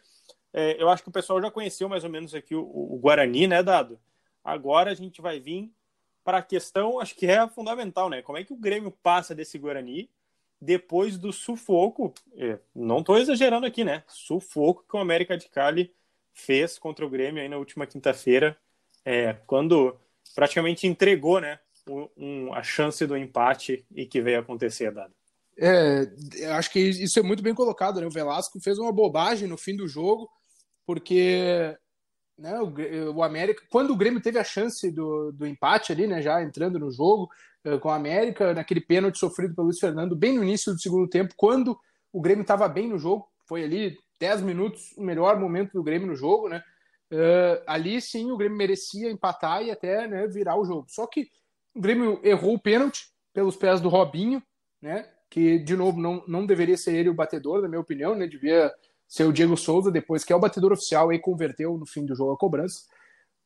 é, 0.53 0.81
eu 0.81 0.89
acho 0.89 1.03
que 1.03 1.09
o 1.09 1.13
pessoal 1.13 1.43
já 1.43 1.51
conheceu 1.51 1.89
mais 1.89 2.05
ou 2.05 2.11
menos 2.11 2.33
aqui 2.37 2.55
o, 2.55 2.63
o 2.63 2.97
Guarani, 3.03 3.49
né, 3.49 3.65
Dado? 3.65 3.99
Agora 4.45 4.91
a 4.91 4.95
gente 4.95 5.21
vai 5.21 5.41
vir 5.41 5.73
para 6.25 6.39
a 6.39 6.43
questão, 6.43 7.01
acho 7.01 7.15
que 7.15 7.27
é 7.27 7.47
fundamental, 7.49 8.09
né? 8.09 8.23
Como 8.23 8.39
é 8.39 8.45
que 8.45 8.53
o 8.53 8.57
Grêmio 8.57 8.91
passa 8.91 9.35
desse 9.35 9.59
Guarani 9.59 10.09
depois 10.61 11.19
do 11.19 11.33
sufoco? 11.33 12.15
É, 12.37 12.59
não 12.75 13.01
estou 13.01 13.19
exagerando 13.19 13.67
aqui, 13.67 13.85
né? 13.85 14.05
Sufoco 14.07 14.85
que 14.89 14.97
o 14.97 15.01
América 15.01 15.37
de 15.37 15.49
Cali 15.49 15.93
fez 16.33 16.79
contra 16.79 17.05
o 17.05 17.11
Grêmio 17.11 17.43
aí 17.43 17.49
na 17.49 17.59
última 17.59 17.87
quinta-feira, 17.87 18.57
é, 19.05 19.35
quando 19.47 19.99
praticamente 20.35 20.87
entregou, 20.87 21.41
né? 21.41 21.59
um, 22.17 22.53
a 22.53 22.63
chance 22.63 23.05
do 23.07 23.17
empate 23.17 23.85
e 23.95 24.07
que 24.07 24.21
veio 24.21 24.41
acontecer, 24.41 24.93
Dado. 24.93 25.15
É, 25.59 26.07
acho 26.53 26.71
que 26.71 26.79
isso 26.79 27.19
é 27.19 27.23
muito 27.23 27.43
bem 27.43 27.55
colocado, 27.55 28.01
né? 28.01 28.07
O 28.07 28.11
Velasco 28.11 28.61
fez 28.61 28.79
uma 28.79 28.93
bobagem 28.93 29.49
no 29.49 29.59
fim 29.59 29.77
do 29.77 29.87
jogo, 29.87 30.31
porque 30.87 31.77
né, 32.43 32.59
o, 32.61 33.15
o 33.15 33.23
América, 33.23 33.63
quando 33.71 33.93
o 33.93 33.97
Grêmio 33.97 34.21
teve 34.21 34.37
a 34.37 34.45
chance 34.45 34.91
do, 34.91 35.31
do 35.31 35.47
empate 35.47 35.93
ali, 35.93 36.09
né, 36.09 36.21
já 36.21 36.43
entrando 36.43 36.77
no 36.77 36.91
jogo 36.91 37.31
uh, 37.65 37.79
com 37.79 37.89
o 37.89 37.93
América, 37.93 38.53
naquele 38.53 38.81
pênalti 38.81 39.19
sofrido 39.19 39.55
pelo 39.55 39.69
Luiz 39.69 39.79
Fernando, 39.79 40.17
bem 40.17 40.37
no 40.37 40.43
início 40.43 40.73
do 40.73 40.81
segundo 40.81 41.09
tempo, 41.09 41.35
quando 41.37 41.79
o 42.13 42.21
Grêmio 42.21 42.43
estava 42.43 42.69
bem 42.69 42.89
no 42.89 42.99
jogo, 42.99 43.29
foi 43.47 43.63
ali 43.63 43.97
10 44.19 44.43
minutos 44.43 44.93
o 44.97 45.03
melhor 45.03 45.39
momento 45.39 45.73
do 45.73 45.85
Grêmio 45.85 46.09
no 46.09 46.17
jogo, 46.17 46.49
né? 46.49 46.65
Uh, 47.13 47.63
ali 47.67 48.01
sim 48.01 48.33
o 48.33 48.37
Grêmio 48.37 48.59
merecia 48.59 49.11
empatar 49.11 49.63
e 49.63 49.71
até 49.71 50.09
né, 50.09 50.27
virar 50.27 50.57
o 50.57 50.65
jogo. 50.65 50.87
Só 50.89 51.07
que 51.07 51.29
o 51.75 51.81
Grêmio 51.81 52.21
errou 52.25 52.55
o 52.55 52.61
pênalti 52.61 53.07
pelos 53.33 53.55
pés 53.55 53.81
do 53.81 53.89
Robinho, 53.89 54.43
né? 54.81 55.09
Que, 55.31 55.59
de 55.59 55.77
novo, 55.77 56.01
não, 56.01 56.25
não 56.27 56.45
deveria 56.45 56.77
ser 56.77 56.95
ele 56.97 57.09
o 57.09 57.15
batedor, 57.15 57.63
na 57.63 57.69
minha 57.69 57.81
opinião, 57.81 58.15
né? 58.17 58.27
Devia 58.27 58.73
ser 59.13 59.25
o 59.25 59.33
Diego 59.33 59.59
Souza, 59.59 59.91
depois 59.91 60.25
que 60.25 60.33
é 60.33 60.37
o 60.37 60.41
batedor 60.41 60.73
oficial 60.73 61.13
e 61.13 61.19
converteu 61.19 61.77
no 61.77 61.85
fim 61.85 62.07
do 62.07 62.17
jogo 62.17 62.33
a 62.33 62.39
cobrança. 62.39 62.87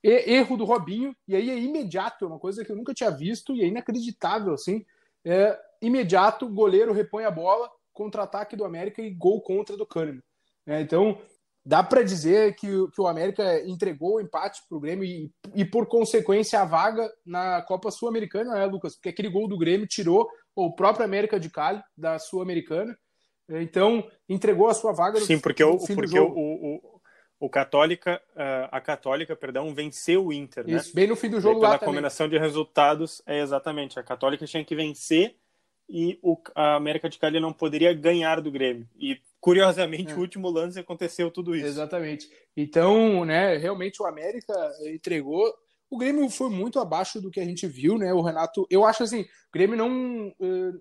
E, 0.00 0.34
erro 0.34 0.56
do 0.56 0.64
Robinho, 0.64 1.12
e 1.26 1.34
aí 1.34 1.50
é 1.50 1.58
imediato, 1.58 2.24
é 2.24 2.28
uma 2.28 2.38
coisa 2.38 2.64
que 2.64 2.70
eu 2.70 2.76
nunca 2.76 2.94
tinha 2.94 3.10
visto 3.10 3.52
e 3.52 3.62
é 3.62 3.66
inacreditável, 3.66 4.54
assim. 4.54 4.86
É, 5.24 5.58
imediato, 5.82 6.48
goleiro 6.48 6.92
repõe 6.92 7.24
a 7.24 7.32
bola, 7.32 7.68
contra-ataque 7.92 8.54
do 8.54 8.64
América 8.64 9.02
e 9.02 9.10
gol 9.10 9.40
contra 9.40 9.76
do 9.76 9.84
Kahneman. 9.84 10.22
É, 10.68 10.80
então, 10.80 11.20
dá 11.64 11.82
para 11.82 12.04
dizer 12.04 12.54
que, 12.54 12.68
que 12.92 13.00
o 13.00 13.08
América 13.08 13.60
entregou 13.68 14.14
o 14.14 14.20
empate 14.20 14.62
para 14.68 14.78
o 14.78 14.80
Grêmio 14.80 15.04
e, 15.04 15.32
e, 15.52 15.64
por 15.64 15.86
consequência, 15.86 16.60
a 16.60 16.64
vaga 16.64 17.12
na 17.24 17.60
Copa 17.62 17.90
Sul-Americana, 17.90 18.54
né, 18.54 18.66
Lucas? 18.66 18.94
Porque 18.94 19.08
aquele 19.08 19.28
gol 19.28 19.48
do 19.48 19.58
Grêmio 19.58 19.88
tirou 19.88 20.28
o 20.54 20.72
próprio 20.72 21.04
América 21.04 21.40
de 21.40 21.50
Cali 21.50 21.82
da 21.96 22.20
Sul-Americana. 22.20 22.96
Então, 23.48 24.08
entregou 24.28 24.68
a 24.68 24.74
sua 24.74 24.92
vaga 24.92 25.20
no 25.20 25.26
Sim, 25.26 25.38
porque, 25.38 25.62
o, 25.62 25.78
porque 25.78 26.18
o, 26.18 26.26
o, 26.28 27.00
o, 27.38 27.48
Católica, 27.48 28.20
a 28.72 28.80
Católica, 28.80 29.36
perdão, 29.36 29.72
venceu 29.74 30.26
o 30.26 30.32
Inter, 30.32 30.66
né? 30.66 30.76
Isso, 30.76 30.94
bem 30.94 31.06
no 31.06 31.14
fim 31.14 31.30
do 31.30 31.40
jogo 31.40 31.60
e 31.60 31.62
lá 31.62 31.78
combinação 31.78 32.28
de 32.28 32.36
resultados, 32.38 33.22
é 33.24 33.40
exatamente. 33.40 33.98
A 34.00 34.02
Católica 34.02 34.44
tinha 34.46 34.64
que 34.64 34.74
vencer 34.74 35.36
e 35.88 36.18
o, 36.22 36.36
a 36.54 36.74
América 36.74 37.08
de 37.08 37.18
Cali 37.18 37.38
não 37.38 37.52
poderia 37.52 37.94
ganhar 37.94 38.40
do 38.40 38.50
Grêmio. 38.50 38.88
E 38.98 39.20
Curiosamente, 39.46 40.12
é. 40.12 40.16
o 40.16 40.18
último 40.18 40.50
lance 40.50 40.76
aconteceu 40.76 41.30
tudo 41.30 41.54
isso. 41.54 41.66
Exatamente. 41.66 42.28
Então, 42.56 43.24
né, 43.24 43.56
realmente 43.56 44.02
o 44.02 44.04
América 44.04 44.52
entregou. 44.92 45.54
O 45.88 45.96
Grêmio 45.96 46.28
foi 46.28 46.50
muito 46.50 46.80
abaixo 46.80 47.20
do 47.20 47.30
que 47.30 47.38
a 47.38 47.44
gente 47.44 47.64
viu, 47.64 47.96
né? 47.96 48.12
O 48.12 48.22
Renato, 48.22 48.66
eu 48.68 48.84
acho 48.84 49.04
assim, 49.04 49.20
o 49.20 49.52
Grêmio 49.52 49.76
não, 49.76 50.34
eh, 50.40 50.72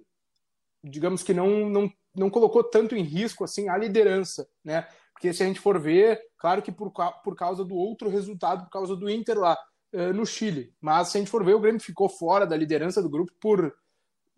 digamos 0.84 1.22
que 1.22 1.32
não, 1.32 1.70
não, 1.70 1.94
não 2.16 2.30
colocou 2.30 2.64
tanto 2.64 2.96
em 2.96 3.04
risco 3.04 3.44
assim 3.44 3.70
a 3.70 3.78
liderança, 3.78 4.48
né? 4.64 4.88
Porque 5.14 5.34
se 5.34 5.44
a 5.44 5.46
gente 5.46 5.60
for 5.60 5.80
ver, 5.80 6.20
claro 6.38 6.62
que 6.62 6.72
por, 6.72 6.92
por 7.24 7.36
causa 7.36 7.64
do 7.64 7.76
outro 7.76 8.10
resultado, 8.10 8.66
por 8.66 8.70
causa 8.70 8.96
do 8.96 9.10
Inter 9.10 9.40
lá 9.40 9.58
eh, 9.94 10.12
no 10.12 10.26
Chile, 10.26 10.74
mas 10.82 11.08
se 11.08 11.18
a 11.18 11.20
gente 11.22 11.32
for 11.32 11.44
ver, 11.44 11.54
o 11.54 11.60
Grêmio 11.60 11.80
ficou 11.80 12.10
fora 12.10 12.46
da 12.46 12.58
liderança 12.58 13.02
do 13.02 13.10
grupo 13.10 13.32
por 13.40 13.74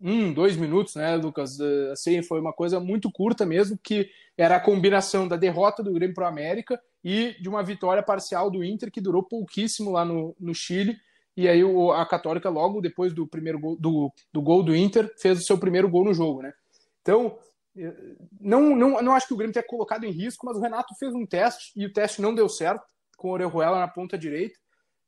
um, 0.00 0.32
dois 0.32 0.56
minutos, 0.56 0.94
né, 0.94 1.16
Lucas? 1.16 1.58
Eh, 1.58 1.90
assim, 1.92 2.22
foi 2.22 2.40
uma 2.40 2.52
coisa 2.52 2.78
muito 2.78 3.10
curta 3.10 3.44
mesmo, 3.44 3.76
que 3.82 4.08
era 4.36 4.56
a 4.56 4.60
combinação 4.60 5.26
da 5.26 5.36
derrota 5.36 5.82
do 5.82 5.92
Grêmio 5.92 6.14
para 6.14 6.26
o 6.26 6.28
América 6.28 6.80
e 7.02 7.34
de 7.40 7.48
uma 7.48 7.62
vitória 7.62 8.02
parcial 8.02 8.50
do 8.50 8.62
Inter, 8.62 8.90
que 8.90 9.00
durou 9.00 9.22
pouquíssimo 9.22 9.90
lá 9.90 10.04
no, 10.04 10.36
no 10.38 10.54
Chile. 10.54 10.96
E 11.36 11.48
aí 11.48 11.64
o, 11.64 11.90
a 11.92 12.06
Católica, 12.06 12.48
logo 12.48 12.80
depois 12.80 13.12
do 13.12 13.26
primeiro 13.26 13.58
gol, 13.58 13.76
do, 13.76 14.12
do 14.32 14.42
gol 14.42 14.62
do 14.62 14.74
Inter, 14.74 15.12
fez 15.20 15.40
o 15.40 15.44
seu 15.44 15.58
primeiro 15.58 15.88
gol 15.88 16.04
no 16.04 16.14
jogo, 16.14 16.42
né? 16.42 16.52
Então, 17.02 17.36
não, 18.40 18.74
não, 18.74 19.02
não 19.02 19.14
acho 19.14 19.28
que 19.28 19.34
o 19.34 19.36
Grêmio 19.36 19.52
tenha 19.52 19.66
colocado 19.66 20.04
em 20.04 20.10
risco, 20.10 20.46
mas 20.46 20.56
o 20.56 20.60
Renato 20.60 20.94
fez 20.98 21.14
um 21.14 21.26
teste 21.26 21.72
e 21.76 21.86
o 21.86 21.92
teste 21.92 22.20
não 22.20 22.34
deu 22.34 22.48
certo, 22.48 22.84
com 23.16 23.28
o 23.28 23.32
Orejuela 23.32 23.78
na 23.78 23.88
ponta 23.88 24.16
direita. 24.16 24.58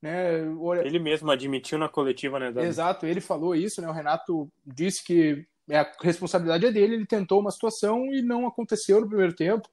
Né? 0.03 0.41
Ele 0.85 0.99
mesmo 0.99 1.31
admitiu 1.31 1.79
na 1.79 1.89
coletiva, 1.89 2.39
né? 2.39 2.53
Exato, 2.65 3.07
ele 3.07 3.21
falou 3.21 3.55
isso, 3.55 3.83
né? 3.83 3.89
O 3.89 3.93
Renato 3.93 4.51
disse 4.65 5.05
que 5.05 5.47
a 5.71 5.91
responsabilidade 6.03 6.67
é 6.67 6.73
dele, 6.73 6.95
ele 6.95 7.07
tentou 7.07 7.41
uma 7.41 7.51
situação 7.51 8.07
e 8.07 8.23
não 8.23 8.47
aconteceu 8.47 9.01
no 9.01 9.09
primeiro 9.09 9.35
tempo. 9.35 9.69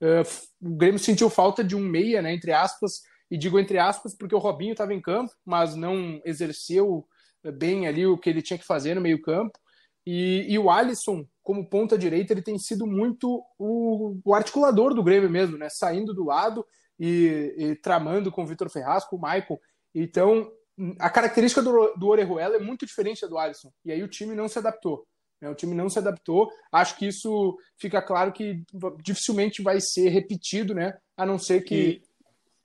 Uh, 0.00 0.68
o 0.68 0.76
Grêmio 0.76 0.98
sentiu 0.98 1.28
falta 1.30 1.64
de 1.64 1.74
um 1.74 1.80
meia, 1.80 2.20
né? 2.20 2.32
Entre 2.32 2.52
aspas, 2.52 3.02
e 3.30 3.38
digo 3.38 3.58
entre 3.58 3.78
aspas 3.78 4.14
porque 4.14 4.34
o 4.34 4.38
Robinho 4.38 4.72
estava 4.72 4.94
em 4.94 5.00
campo, 5.00 5.32
mas 5.44 5.74
não 5.74 6.20
exerceu 6.24 7.06
bem 7.54 7.86
ali 7.86 8.06
o 8.06 8.18
que 8.18 8.28
ele 8.28 8.42
tinha 8.42 8.58
que 8.58 8.66
fazer 8.66 8.94
no 8.94 9.00
meio-campo. 9.00 9.58
E, 10.06 10.46
e, 10.48 10.58
o 10.58 10.70
Alisson, 10.70 11.26
como 11.42 11.68
ponta 11.68 11.98
direita, 11.98 12.32
ele 12.32 12.42
tem 12.42 12.58
sido 12.58 12.86
muito 12.86 13.42
o, 13.58 14.18
o 14.24 14.34
articulador 14.34 14.94
do 14.94 15.02
Grêmio 15.02 15.30
mesmo, 15.30 15.58
né? 15.58 15.68
Saindo 15.68 16.14
do 16.14 16.24
lado 16.24 16.64
e, 16.98 17.54
e 17.56 17.76
tramando 17.76 18.32
com 18.32 18.42
o 18.42 18.46
Vitor 18.46 18.70
Ferraz, 18.70 19.04
com 19.04 19.16
o 19.16 19.20
Maicon. 19.20 19.58
Então, 19.94 20.50
a 20.98 21.10
característica 21.10 21.62
do, 21.62 21.94
do 21.94 22.08
Orejuela 22.08 22.56
é 22.56 22.60
muito 22.60 22.86
diferente 22.86 23.20
da 23.22 23.28
do 23.28 23.38
Alisson. 23.38 23.70
E 23.84 23.92
aí 23.92 24.02
o 24.02 24.08
time 24.08 24.34
não 24.34 24.48
se 24.48 24.58
adaptou. 24.58 25.06
Né? 25.40 25.48
O 25.48 25.54
time 25.54 25.74
não 25.74 25.88
se 25.88 25.98
adaptou. 25.98 26.50
Acho 26.72 26.96
que 26.96 27.06
isso 27.06 27.56
fica 27.78 28.00
claro 28.02 28.32
que 28.32 28.62
dificilmente 29.02 29.62
vai 29.62 29.80
ser 29.80 30.08
repetido, 30.08 30.74
né? 30.74 30.96
A 31.16 31.26
não 31.26 31.38
ser 31.38 31.62
que 31.62 31.74
e... 31.74 32.02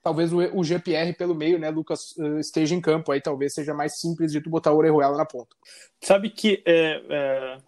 talvez 0.06 0.32
o, 0.32 0.38
o, 0.56 0.62
GPR 0.62 1.12
pelo 1.14 1.34
meio, 1.34 1.58
né, 1.58 1.68
Lucas, 1.68 2.16
uh, 2.16 2.38
esteja 2.38 2.76
em 2.76 2.80
campo. 2.80 3.10
Aí 3.10 3.20
talvez 3.20 3.52
seja 3.52 3.74
mais 3.74 3.98
simples 3.98 4.30
de 4.30 4.40
tu 4.40 4.48
botar 4.48 4.70
o 4.70 4.76
Orejuela 4.76 5.16
na 5.16 5.26
ponta. 5.26 5.56
Sabe 6.00 6.30
que 6.30 6.62
é, 6.64 7.02
é, 7.10 7.58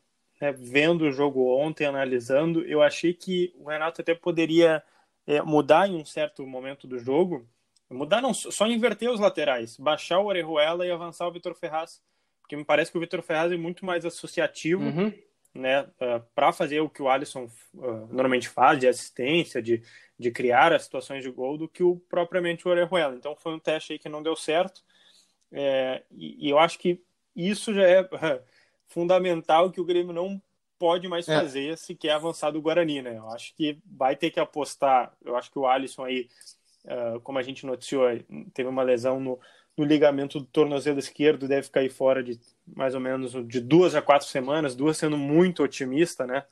é, 0.43 0.53
vendo 0.53 1.03
o 1.03 1.11
jogo 1.11 1.53
ontem, 1.53 1.85
analisando, 1.85 2.63
eu 2.63 2.81
achei 2.81 3.13
que 3.13 3.53
o 3.59 3.69
Renato 3.69 4.03
até 4.03 4.15
poderia 4.15 4.81
é, 5.27 5.43
mudar 5.43 5.89
em 5.89 5.97
um 5.97 6.05
certo 6.05 6.47
momento 6.47 6.87
do 6.87 6.97
jogo, 6.97 7.45
mudar 7.91 8.23
não, 8.23 8.33
só 8.33 8.69
inverter 8.69 9.11
os 9.11 9.19
laterais, 9.19 9.77
baixar 9.77 10.21
o 10.21 10.27
Orejuela 10.27 10.87
e 10.87 10.93
avançar 10.93 11.27
o 11.27 11.33
Vitor 11.33 11.57
Ferraz, 11.57 12.01
porque 12.41 12.55
me 12.55 12.65
parece 12.65 12.93
que 12.93 12.99
o 12.99 13.01
Vitor 13.01 13.21
Ferraz 13.21 13.51
é 13.51 13.57
muito 13.57 13.85
mais 13.85 14.05
associativo, 14.05 14.85
uhum. 14.85 15.13
Né, 15.59 15.83
uh, 15.83 16.05
é, 16.05 16.23
para 16.35 16.53
fazer 16.53 16.81
o 16.81 16.89
que 16.89 17.03
o 17.03 17.09
Alisson 17.09 17.51
uh, 17.75 18.07
normalmente 18.07 18.49
faz, 18.49 18.79
de 18.79 18.89
assistência, 18.89 19.61
de, 19.61 19.83
de 20.19 20.31
criar 20.31 20.73
as 20.73 20.85
situações 20.85 21.23
de 21.23 21.31
gol, 21.31 21.59
do 21.59 21.69
que 21.69 21.83
o 21.83 21.97
propriamente 22.09 22.67
o 22.67 22.71
Orejuela. 22.71 23.15
Então 23.15 23.37
foi 23.37 23.53
um 23.55 23.59
teste 23.59 23.93
aí 23.93 23.99
que 23.99 24.09
não 24.09 24.23
deu 24.23 24.37
certo, 24.37 24.83
é, 25.51 26.03
e, 26.11 26.47
e, 26.47 26.51
eu 26.51 26.59
acho 26.59 26.79
que 26.79 27.03
isso 27.35 27.73
já 27.73 27.83
é 27.83 28.09
fundamental 28.87 29.71
que 29.71 29.81
o 29.81 29.85
Grêmio 29.85 30.13
não 30.13 30.41
pode 30.79 31.09
mais 31.09 31.29
É. 31.29 31.41
fazer 31.41 31.77
se 31.77 31.95
quer 31.95 32.13
avançar 32.13 32.51
do 32.51 32.61
Guarani, 32.61 33.03
né? 33.03 33.17
Eu 33.17 33.29
acho 33.31 33.55
que 33.55 33.79
vai 33.85 34.15
ter 34.15 34.31
que 34.31 34.39
apostar. 34.39 35.13
Eu 35.25 35.37
acho 35.37 35.51
que 35.51 35.59
o 35.59 35.67
Alisson 35.67 36.05
aí, 36.05 36.29
ah, 36.87 37.19
como 37.23 37.39
a 37.39 37.43
gente 37.43 37.67
noticiou, 37.67 38.05
teve 38.55 38.69
uma 38.69 38.83
lesão 38.83 39.19
no, 39.19 39.41
no 39.79 39.85
ligamento 39.85 40.41
do 40.41 40.47
tornozelo 40.47 40.99
esquerdo, 40.99 41.47
deve 41.49 41.63
ficar 41.63 41.81
aí 41.81 41.89
fora 41.89 42.23
de 42.23 42.39
mais 42.77 42.95
ou 42.95 43.01
menos 43.01 43.33
de 43.47 43.61
duas 43.61 43.95
a 43.95 44.03
quatro 44.03 44.27
semanas, 44.27 44.75
duas 44.75 44.97
sendo 44.97 45.17
muito 45.17 45.63
otimista, 45.63 46.27
né? 46.27 46.45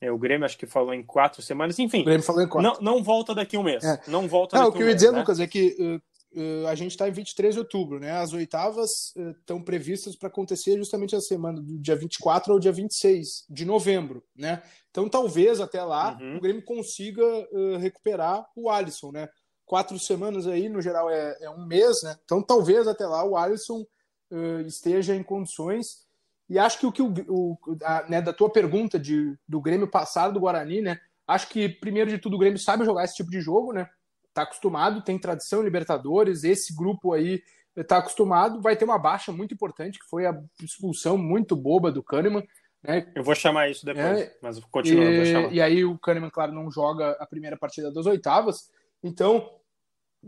É, 0.00 0.10
o 0.10 0.18
Grêmio 0.18 0.44
acho 0.44 0.58
que 0.58 0.66
falou 0.66 0.92
em 0.92 1.02
quatro 1.02 1.40
semaas, 1.40 1.78
enfim. 1.78 2.02
O 2.02 2.04
Grêmio 2.04 2.22
falou 2.22 2.42
em 2.42 2.48
quatro. 2.48 2.70
Não, 2.82 2.96
não 2.96 3.02
volta 3.02 3.34
daqui 3.34 3.56
a 3.56 3.60
um 3.60 3.62
mês. 3.62 3.82
É. 3.84 4.00
Não 4.08 4.28
volta 4.28 4.58
Não, 4.58 4.64
daqui 4.64 4.76
o 4.76 4.78
que 4.78 4.82
a 4.82 4.82
eu 4.82 4.86
um 4.86 4.88
ia 4.88 4.92
mês, 4.92 4.96
dizer, 4.96 5.12
né? 5.12 5.18
Lucas, 5.20 5.40
é 5.40 5.46
que 5.46 5.76
uh, 6.34 6.40
uh, 6.40 6.66
a 6.66 6.74
gente 6.74 6.90
está 6.90 7.08
em 7.08 7.12
23 7.12 7.54
de 7.54 7.60
outubro, 7.60 7.98
né? 7.98 8.10
As 8.10 8.32
oitavas 8.32 9.14
estão 9.38 9.62
previstas 9.62 10.14
para 10.16 10.28
acontecer 10.28 10.76
justamente 10.76 11.16
a 11.16 11.20
semana 11.20 11.60
do 11.60 11.78
dia 11.78 11.96
24 11.96 12.52
ao 12.52 12.58
dia 12.58 12.72
26 12.72 13.46
de 13.48 13.64
novembro, 13.64 14.22
né? 14.36 14.62
Então 14.90 15.08
talvez 15.08 15.60
até 15.60 15.82
lá 15.82 16.18
Uhum. 16.20 16.36
o 16.36 16.40
Grêmio 16.40 16.62
consiga 16.64 17.24
uh, 17.24 17.78
recuperar 17.78 18.44
o 18.54 18.68
Alisson, 18.68 19.10
né? 19.12 19.28
Quatro 19.74 19.98
semanas 19.98 20.46
aí, 20.46 20.68
no 20.68 20.80
geral, 20.80 21.10
é, 21.10 21.36
é 21.40 21.50
um 21.50 21.66
mês, 21.66 22.00
né? 22.04 22.16
Então 22.24 22.40
talvez 22.40 22.86
até 22.86 23.04
lá 23.04 23.24
o 23.24 23.36
Alisson 23.36 23.84
uh, 24.30 24.60
esteja 24.60 25.16
em 25.16 25.22
condições. 25.24 26.06
E 26.48 26.60
acho 26.60 26.78
que 26.78 26.86
o 26.86 26.92
que 26.92 27.02
o, 27.02 27.12
o 27.28 27.58
a, 27.82 28.08
né, 28.08 28.22
da 28.22 28.32
tua 28.32 28.48
pergunta 28.48 29.00
de, 29.00 29.36
do 29.48 29.60
Grêmio 29.60 29.90
passar 29.90 30.28
do 30.28 30.38
Guarani, 30.38 30.80
né? 30.80 31.00
Acho 31.26 31.48
que 31.48 31.68
primeiro 31.68 32.08
de 32.08 32.18
tudo 32.18 32.36
o 32.36 32.38
Grêmio 32.38 32.56
sabe 32.56 32.84
jogar 32.84 33.02
esse 33.02 33.16
tipo 33.16 33.32
de 33.32 33.40
jogo, 33.40 33.72
né? 33.72 33.90
Tá 34.32 34.42
acostumado, 34.42 35.02
tem 35.02 35.18
tradição 35.18 35.60
em 35.60 35.64
Libertadores, 35.64 36.44
esse 36.44 36.72
grupo 36.72 37.12
aí 37.12 37.42
tá 37.88 37.98
acostumado, 37.98 38.62
vai 38.62 38.76
ter 38.76 38.84
uma 38.84 38.96
baixa 38.96 39.32
muito 39.32 39.54
importante, 39.54 39.98
que 39.98 40.06
foi 40.08 40.24
a 40.24 40.40
expulsão 40.62 41.18
muito 41.18 41.56
boba 41.56 41.90
do 41.90 42.00
Kahneman, 42.00 42.46
né? 42.80 43.10
Eu 43.12 43.24
vou 43.24 43.34
chamar 43.34 43.70
isso 43.70 43.84
depois, 43.84 44.20
É, 44.20 44.36
mas 44.40 44.60
continua, 44.66 45.02
eu 45.02 45.16
vou 45.16 45.24
chamar. 45.24 45.52
E, 45.52 45.56
e 45.56 45.60
aí 45.60 45.84
o 45.84 45.98
Kahneman, 45.98 46.30
claro, 46.30 46.52
não 46.52 46.70
joga 46.70 47.10
a 47.18 47.26
primeira 47.26 47.56
partida 47.56 47.90
das 47.90 48.06
oitavas, 48.06 48.70
então 49.02 49.50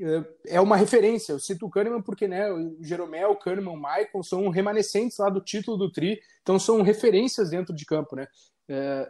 é- 0.01 0.57
é 0.57 0.61
uma 0.61 0.77
referência. 0.77 1.33
Eu 1.33 1.39
cito 1.39 1.67
o 1.67 1.71
Kahneman 1.71 2.03
porque 2.03 2.27
né, 2.29 2.51
o 2.53 2.77
Jeromel, 2.83 3.31
o 3.33 3.37
Kahneman, 3.37 3.73
o 3.73 3.81
Maicon 3.81 4.23
são 4.23 4.49
remanescentes 4.49 5.19
lá 5.19 5.29
do 5.29 5.41
título 5.41 5.77
do 5.77 5.91
Tri, 5.91 6.21
então 6.43 6.59
são 6.59 6.83
referências 6.83 7.51
dentro 7.51 7.75
de 7.75 7.85
campo, 7.85 8.17
né? 8.17 8.27
É, 8.69 9.09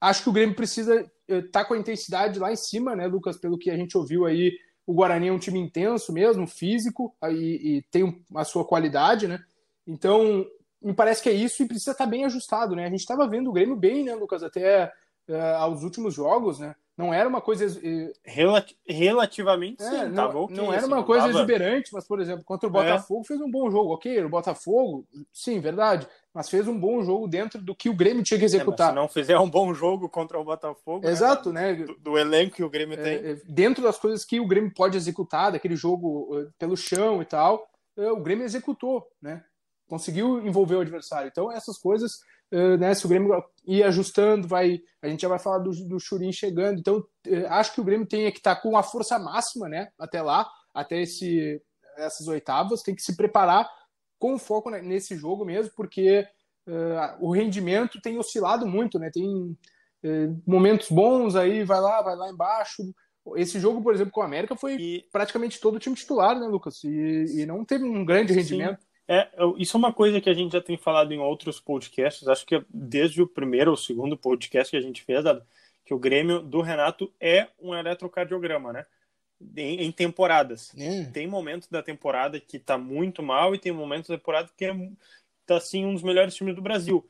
acho 0.00 0.22
que 0.22 0.28
o 0.28 0.32
Grêmio 0.32 0.54
precisa 0.54 1.10
estar 1.28 1.64
com 1.64 1.74
a 1.74 1.78
intensidade 1.78 2.38
lá 2.38 2.52
em 2.52 2.56
cima, 2.56 2.94
né, 2.94 3.06
Lucas? 3.06 3.36
Pelo 3.36 3.58
que 3.58 3.70
a 3.70 3.76
gente 3.76 3.96
ouviu 3.96 4.26
aí, 4.26 4.52
o 4.86 4.92
Guarani 4.92 5.28
é 5.28 5.32
um 5.32 5.38
time 5.38 5.58
intenso 5.58 6.12
mesmo, 6.12 6.46
físico, 6.46 7.14
aí, 7.20 7.60
e 7.62 7.82
tem 7.90 8.22
a 8.34 8.44
sua 8.44 8.64
qualidade, 8.64 9.26
né? 9.26 9.42
Então, 9.86 10.46
me 10.82 10.92
parece 10.92 11.22
que 11.22 11.28
é 11.28 11.32
isso 11.32 11.62
e 11.62 11.68
precisa 11.68 11.92
estar 11.92 12.06
bem 12.06 12.24
ajustado, 12.24 12.76
né? 12.76 12.86
A 12.86 12.90
gente 12.90 13.00
estava 13.00 13.26
vendo 13.26 13.48
o 13.48 13.52
Grêmio 13.52 13.76
bem, 13.76 14.04
né, 14.04 14.14
Lucas, 14.14 14.42
até 14.42 14.92
eh, 15.28 15.54
aos 15.56 15.82
últimos 15.82 16.14
jogos, 16.14 16.58
né? 16.58 16.74
Não 16.96 17.12
era 17.12 17.28
uma 17.28 17.40
coisa 17.40 17.64
eh, 17.82 18.12
Relati- 18.24 18.76
relativamente 18.86 19.82
é, 19.82 19.90
sim, 19.90 20.04
não, 20.10 20.14
tava 20.14 20.38
ok, 20.38 20.56
não 20.56 20.72
era 20.72 20.76
assim, 20.82 20.86
uma 20.86 20.96
não 20.98 21.04
coisa 21.04 21.26
tava- 21.26 21.38
exuberante, 21.38 21.90
mas, 21.92 22.06
por 22.06 22.20
exemplo, 22.20 22.44
contra 22.44 22.68
o 22.68 22.72
Botafogo 22.72 23.24
fez 23.24 23.40
um 23.40 23.50
bom 23.50 23.68
jogo. 23.68 23.92
Ok, 23.94 24.22
o 24.24 24.28
Botafogo, 24.28 25.04
sim, 25.32 25.58
verdade, 25.58 26.06
mas 26.32 26.48
fez 26.48 26.68
um 26.68 26.78
bom 26.78 27.02
jogo 27.02 27.26
dentro 27.26 27.60
do 27.60 27.74
que 27.74 27.88
o 27.90 27.94
Grêmio 27.96 28.22
tinha 28.22 28.38
que 28.38 28.44
É, 28.44 28.46
executar. 28.46 28.90
se 28.90 28.94
não 28.94 29.08
fizer 29.08 29.36
um 29.38 29.50
bom 29.50 29.74
jogo 29.74 30.08
contra 30.08 30.38
o 30.38 30.44
Botafogo, 30.44 31.04
Exato, 31.06 31.52
né? 31.52 31.72
né? 31.72 31.84
Do, 31.84 31.94
do 31.98 32.18
elenco 32.18 32.54
que 32.56 32.62
o 32.62 32.70
Grêmio 32.70 32.96
tem. 32.96 33.14
É, 33.16 33.30
é, 33.32 33.34
dentro 33.48 33.82
das 33.82 33.98
coisas 33.98 34.24
que 34.24 34.38
o 34.38 34.46
Grêmio 34.46 34.72
pode 34.72 34.96
executar, 34.96 35.50
daquele 35.50 35.74
jogo 35.74 36.28
eh, 36.38 36.46
pelo 36.58 36.76
chão 36.76 37.20
e 37.20 37.24
tal, 37.24 37.66
o 37.96 38.20
Grêmio 38.20 38.44
executou, 38.44 39.04
né? 39.20 39.42
Conseguiu 39.88 40.46
envolver 40.46 40.76
o 40.76 40.80
adversário. 40.80 41.28
Então, 41.28 41.50
essas 41.52 41.76
coisas, 41.78 42.20
né? 42.78 42.94
Se 42.94 43.04
o 43.06 43.08
Grêmio 43.08 43.42
ir 43.66 43.82
ajustando, 43.82 44.46
vai. 44.46 44.80
A 45.02 45.08
gente 45.08 45.22
já 45.22 45.28
vai 45.28 45.38
falar 45.38 45.58
do, 45.58 45.70
do 45.88 45.98
Churin 45.98 46.32
chegando. 46.32 46.78
Então, 46.78 47.04
eh, 47.26 47.46
acho 47.48 47.72
que 47.74 47.80
o 47.80 47.84
Grêmio 47.84 48.06
tem 48.06 48.30
que 48.30 48.38
estar 48.38 48.56
com 48.56 48.76
a 48.76 48.82
força 48.82 49.18
máxima, 49.18 49.68
né? 49.68 49.88
Até 49.98 50.22
lá, 50.22 50.48
até 50.72 51.00
esse, 51.02 51.60
essas 51.96 52.28
oitavas, 52.28 52.82
tem 52.82 52.94
que 52.94 53.02
se 53.02 53.16
preparar 53.16 53.68
com 54.18 54.38
foco 54.38 54.70
ne- 54.70 54.82
nesse 54.82 55.16
jogo 55.16 55.44
mesmo, 55.44 55.72
porque 55.76 56.26
eh, 56.66 57.16
o 57.20 57.30
rendimento 57.32 58.00
tem 58.00 58.18
oscilado 58.18 58.66
muito, 58.66 58.98
né? 58.98 59.10
Tem 59.12 59.56
eh, 60.02 60.28
momentos 60.46 60.90
bons 60.90 61.36
aí, 61.36 61.64
vai 61.64 61.80
lá, 61.80 62.02
vai 62.02 62.16
lá 62.16 62.30
embaixo. 62.30 62.82
Esse 63.36 63.58
jogo, 63.58 63.82
por 63.82 63.94
exemplo, 63.94 64.12
com 64.12 64.20
o 64.20 64.24
América 64.24 64.54
foi 64.54 64.76
E 64.76 65.04
praticamente 65.10 65.58
todo 65.58 65.76
o 65.76 65.78
time 65.78 65.96
titular, 65.96 66.38
né, 66.38 66.46
Lucas? 66.46 66.84
E, 66.84 67.40
e 67.40 67.46
não 67.46 67.64
teve 67.64 67.84
um 67.84 68.04
grande 68.04 68.34
rendimento. 68.34 68.83
É, 69.06 69.28
isso 69.58 69.76
é 69.76 69.78
uma 69.78 69.92
coisa 69.92 70.20
que 70.20 70.30
a 70.30 70.34
gente 70.34 70.52
já 70.52 70.60
tem 70.60 70.76
falado 70.76 71.12
em 71.12 71.18
outros 71.18 71.60
podcasts, 71.60 72.26
acho 72.26 72.46
que 72.46 72.64
desde 72.68 73.20
o 73.20 73.26
primeiro 73.26 73.70
ou 73.70 73.76
segundo 73.76 74.16
podcast 74.16 74.70
que 74.70 74.76
a 74.76 74.80
gente 74.80 75.02
fez, 75.02 75.24
que 75.84 75.92
o 75.92 75.98
Grêmio 75.98 76.40
do 76.40 76.62
Renato 76.62 77.12
é 77.20 77.48
um 77.60 77.74
eletrocardiograma, 77.74 78.72
né? 78.72 78.86
Em, 79.56 79.82
em 79.84 79.92
temporadas. 79.92 80.72
É. 80.78 81.04
Tem 81.04 81.26
momentos 81.26 81.68
da 81.68 81.82
temporada 81.82 82.40
que 82.40 82.58
tá 82.58 82.78
muito 82.78 83.22
mal 83.22 83.54
e 83.54 83.58
tem 83.58 83.72
momentos 83.72 84.08
da 84.08 84.16
temporada 84.16 84.48
que 84.56 84.64
é, 84.64 84.74
tá 85.44 85.56
assim 85.56 85.84
um 85.84 85.92
dos 85.92 86.02
melhores 86.02 86.34
times 86.34 86.54
do 86.54 86.62
Brasil. 86.62 87.06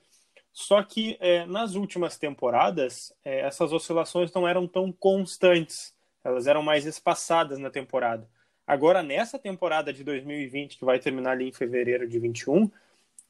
Só 0.52 0.82
que 0.82 1.16
é, 1.20 1.44
nas 1.46 1.74
últimas 1.74 2.16
temporadas 2.16 3.12
é, 3.24 3.40
essas 3.40 3.72
oscilações 3.72 4.32
não 4.32 4.48
eram 4.48 4.66
tão 4.66 4.90
constantes, 4.90 5.94
elas 6.24 6.46
eram 6.46 6.62
mais 6.62 6.86
espaçadas 6.86 7.58
na 7.58 7.70
temporada. 7.70 8.28
Agora 8.66 9.02
nessa 9.02 9.38
temporada 9.38 9.92
de 9.92 10.02
2020 10.04 10.78
que 10.78 10.84
vai 10.84 10.98
terminar 10.98 11.32
ali 11.32 11.48
em 11.48 11.52
fevereiro 11.52 12.08
de 12.08 12.18
21, 12.18 12.70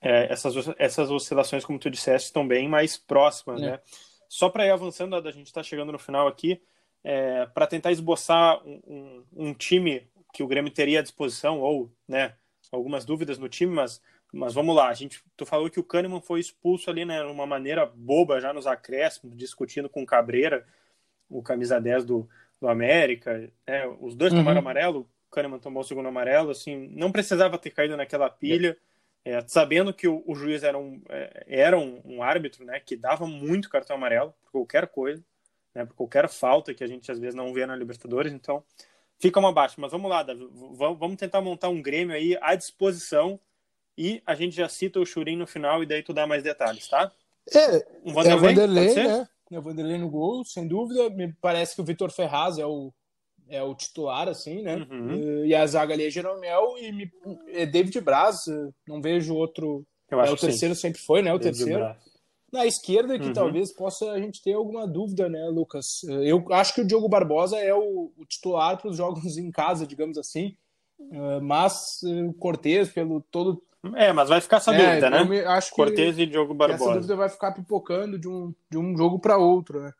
é, 0.01 0.33
essas 0.33 0.55
essas 0.79 1.11
oscilações, 1.11 1.65
como 1.65 1.79
tu 1.79 1.91
disseste, 1.91 2.27
estão 2.27 2.47
bem 2.47 2.69
mais 2.69 2.97
próximas, 2.97 3.61
É. 3.63 3.71
né? 3.73 3.81
Só 4.29 4.49
para 4.49 4.67
ir 4.67 4.71
avançando, 4.71 5.15
a 5.17 5.31
gente 5.31 5.47
está 5.47 5.63
chegando 5.63 5.93
no 5.93 5.99
final 5.99 6.27
aqui, 6.27 6.61
é, 7.03 7.47
para 7.47 7.67
tentar 7.67 7.93
esboçar 7.93 8.61
um, 8.67 8.81
um, 8.87 9.25
um 9.49 9.55
time 9.55 10.07
que 10.33 10.43
o 10.43 10.47
Grêmio 10.49 10.73
teria 10.73 10.99
à 10.99 11.03
disposição, 11.03 11.61
ou 11.61 11.93
né, 12.09 12.35
algumas 12.73 13.05
dúvidas 13.05 13.39
no 13.39 13.49
time, 13.49 13.73
mas, 13.73 14.03
mas 14.33 14.53
vamos 14.55 14.75
lá. 14.75 14.89
A 14.89 14.95
gente, 14.95 15.23
tu 15.37 15.47
falou 15.47 15.71
que 15.71 15.79
o 15.79 15.85
Kahneman 15.85 16.21
foi 16.21 16.41
expulso 16.41 16.91
ali, 16.91 17.05
né, 17.05 17.23
de 17.23 17.31
uma 17.31 17.47
maneira 17.47 17.87
boba, 17.87 18.41
já 18.41 18.53
nos 18.53 18.67
acréscimos, 18.67 19.37
discutindo 19.37 19.89
com 19.89 20.03
o 20.03 20.07
Cabreira, 20.07 20.67
o 21.31 21.41
camisa 21.43 21.81
10 21.81 22.05
do, 22.05 22.29
do 22.61 22.67
América. 22.69 23.49
Né, 23.67 23.87
os 24.01 24.17
dois 24.17 24.33
Uhum. 24.33 24.41
tomaram 24.41 24.59
amarelo, 24.59 25.09
Kahneman 25.35 25.59
tomou 25.59 25.83
o 25.83 25.87
segundo 25.87 26.09
amarelo, 26.09 26.51
assim, 26.51 26.89
não 26.93 27.11
precisava 27.11 27.59
ter 27.59 27.71
caído 27.71 27.97
naquela 27.97 28.31
pilha. 28.31 28.77
É, 29.25 29.43
sabendo 29.47 29.93
que 29.95 30.07
o, 30.07 30.23
o 30.27 30.35
juiz 30.35 30.63
era, 30.63 30.79
um, 30.79 31.01
é, 31.09 31.45
era 31.49 31.79
um, 31.79 32.01
um 32.05 32.23
árbitro 32.23 32.63
né, 32.65 32.79
que 32.79 32.95
dava 32.95 33.27
muito 33.27 33.71
cartão 33.71 33.97
amarelo 33.97 34.35
por 34.43 34.53
qualquer 34.53 34.87
coisa, 34.89 35.25
né, 35.75 35.87
por 35.87 35.95
qualquer 35.95 36.29
falta 36.29 36.75
que 36.75 36.85
a 36.85 36.87
gente 36.87 37.11
às 37.11 37.19
vezes 37.19 37.35
não 37.35 37.53
vê 37.53 37.65
na 37.65 37.75
Libertadores, 37.75 38.33
então 38.33 38.63
fica 39.19 39.41
uma 39.41 39.51
baixa. 39.51 39.77
Mas 39.79 39.93
vamos 39.93 40.11
lá, 40.11 40.23
Davi, 40.23 40.47
vamos 40.53 41.17
tentar 41.17 41.41
montar 41.41 41.71
um 41.71 41.81
Grêmio 41.81 42.15
aí 42.15 42.37
à 42.43 42.55
disposição 42.55 43.41
e 43.97 44.23
a 44.27 44.35
gente 44.35 44.55
já 44.55 44.69
cita 44.69 45.01
o 45.01 45.07
Churin 45.07 45.37
no 45.37 45.47
final 45.47 45.83
e 45.83 45.87
daí 45.87 46.03
tu 46.03 46.13
dá 46.13 46.27
mais 46.27 46.43
detalhes, 46.43 46.87
tá? 46.87 47.11
É, 47.53 47.77
Um 48.05 48.11
é 48.11 48.11
o 48.11 48.13
Vanderlei, 48.13 48.55
Vanderlei, 48.55 48.85
pode 48.85 48.95
ser? 48.95 49.09
né? 49.09 49.29
É 49.51 49.59
o 49.59 49.63
Vanderlei 49.63 49.99
no 49.99 50.11
gol, 50.11 50.45
sem 50.45 50.67
dúvida. 50.67 51.09
Me 51.11 51.33
parece 51.41 51.75
que 51.75 51.81
o 51.81 51.85
Vitor 51.85 52.11
Ferraz 52.11 52.59
é 52.59 52.67
o, 52.67 52.93
é 53.49 53.63
o 53.63 53.75
titular, 53.75 54.29
assim, 54.29 54.63
né? 54.63 54.77
Uhum. 54.91 55.45
E 55.45 55.55
a 55.55 55.67
zaga 55.67 55.95
ali 55.95 56.07
é 56.07 56.11
Jeromel 56.11 56.77
e 56.79 56.93
me, 56.93 57.11
é 57.49 57.67
David 57.67 58.01
Braz. 58.01 58.47
eh, 58.49 58.69
Não 58.89 59.01
vejo 59.03 59.35
outro. 59.35 59.85
Eu 60.11 60.19
É, 60.21 60.23
acho 60.25 60.33
o 60.33 60.37
que 60.37 60.41
sim. 60.43 60.47
terceiro 60.49 60.75
sempre 60.75 61.01
foi, 61.01 61.23
né? 61.23 61.33
O 61.33 61.39
David 61.39 61.57
terceiro. 61.57 61.81
Braz. 61.81 61.97
Na 62.53 62.67
esquerda, 62.67 63.19
que 63.19 63.27
Uhum. 63.27 63.33
talvez 63.33 63.73
possa 63.73 64.13
a 64.13 64.19
gente 64.21 64.41
ter 64.43 64.53
alguma 64.53 64.87
dúvida, 64.87 65.29
né, 65.29 65.45
Lucas? 65.49 66.05
Eu 66.05 66.45
acho 66.53 66.73
que 66.75 66.83
o 66.83 66.87
Diogo 66.87 67.09
Barbosa 67.09 67.59
é 67.59 67.75
o, 67.75 68.13
o 68.17 68.25
titular 68.27 68.77
para 68.81 68.89
os 68.91 68.97
jogos 68.97 69.37
em 69.39 69.51
casa, 69.51 69.87
digamos 69.87 70.17
assim. 70.17 70.57
Eh, 71.13 71.41
Mas 71.41 72.01
eh, 72.05 72.23
o 72.23 72.33
Cortez, 72.33 72.91
pelo 72.91 73.21
todo. 73.21 73.61
É, 73.97 74.13
mas 74.13 74.29
vai 74.31 74.41
ficar 74.41 74.59
essa 74.59 74.73
É, 74.73 74.87
dúvida, 74.89 75.11
né? 75.11 75.25
me- 75.25 75.41
acho 75.45 75.71
que 75.71 75.77
Cortez 75.77 76.19
e 76.19 76.25
Diogo 76.27 76.53
essa 76.53 76.57
Barbosa. 76.57 76.95
dúvida 76.95 77.17
vai 77.17 77.29
ficar 77.29 77.53
pipocando 77.53 78.19
de 78.19 78.27
um, 78.29 78.55
de 78.71 78.79
um 78.79 78.97
jogo 78.97 79.19
para 79.19 79.37
outro, 79.37 79.83
né? 79.83 79.93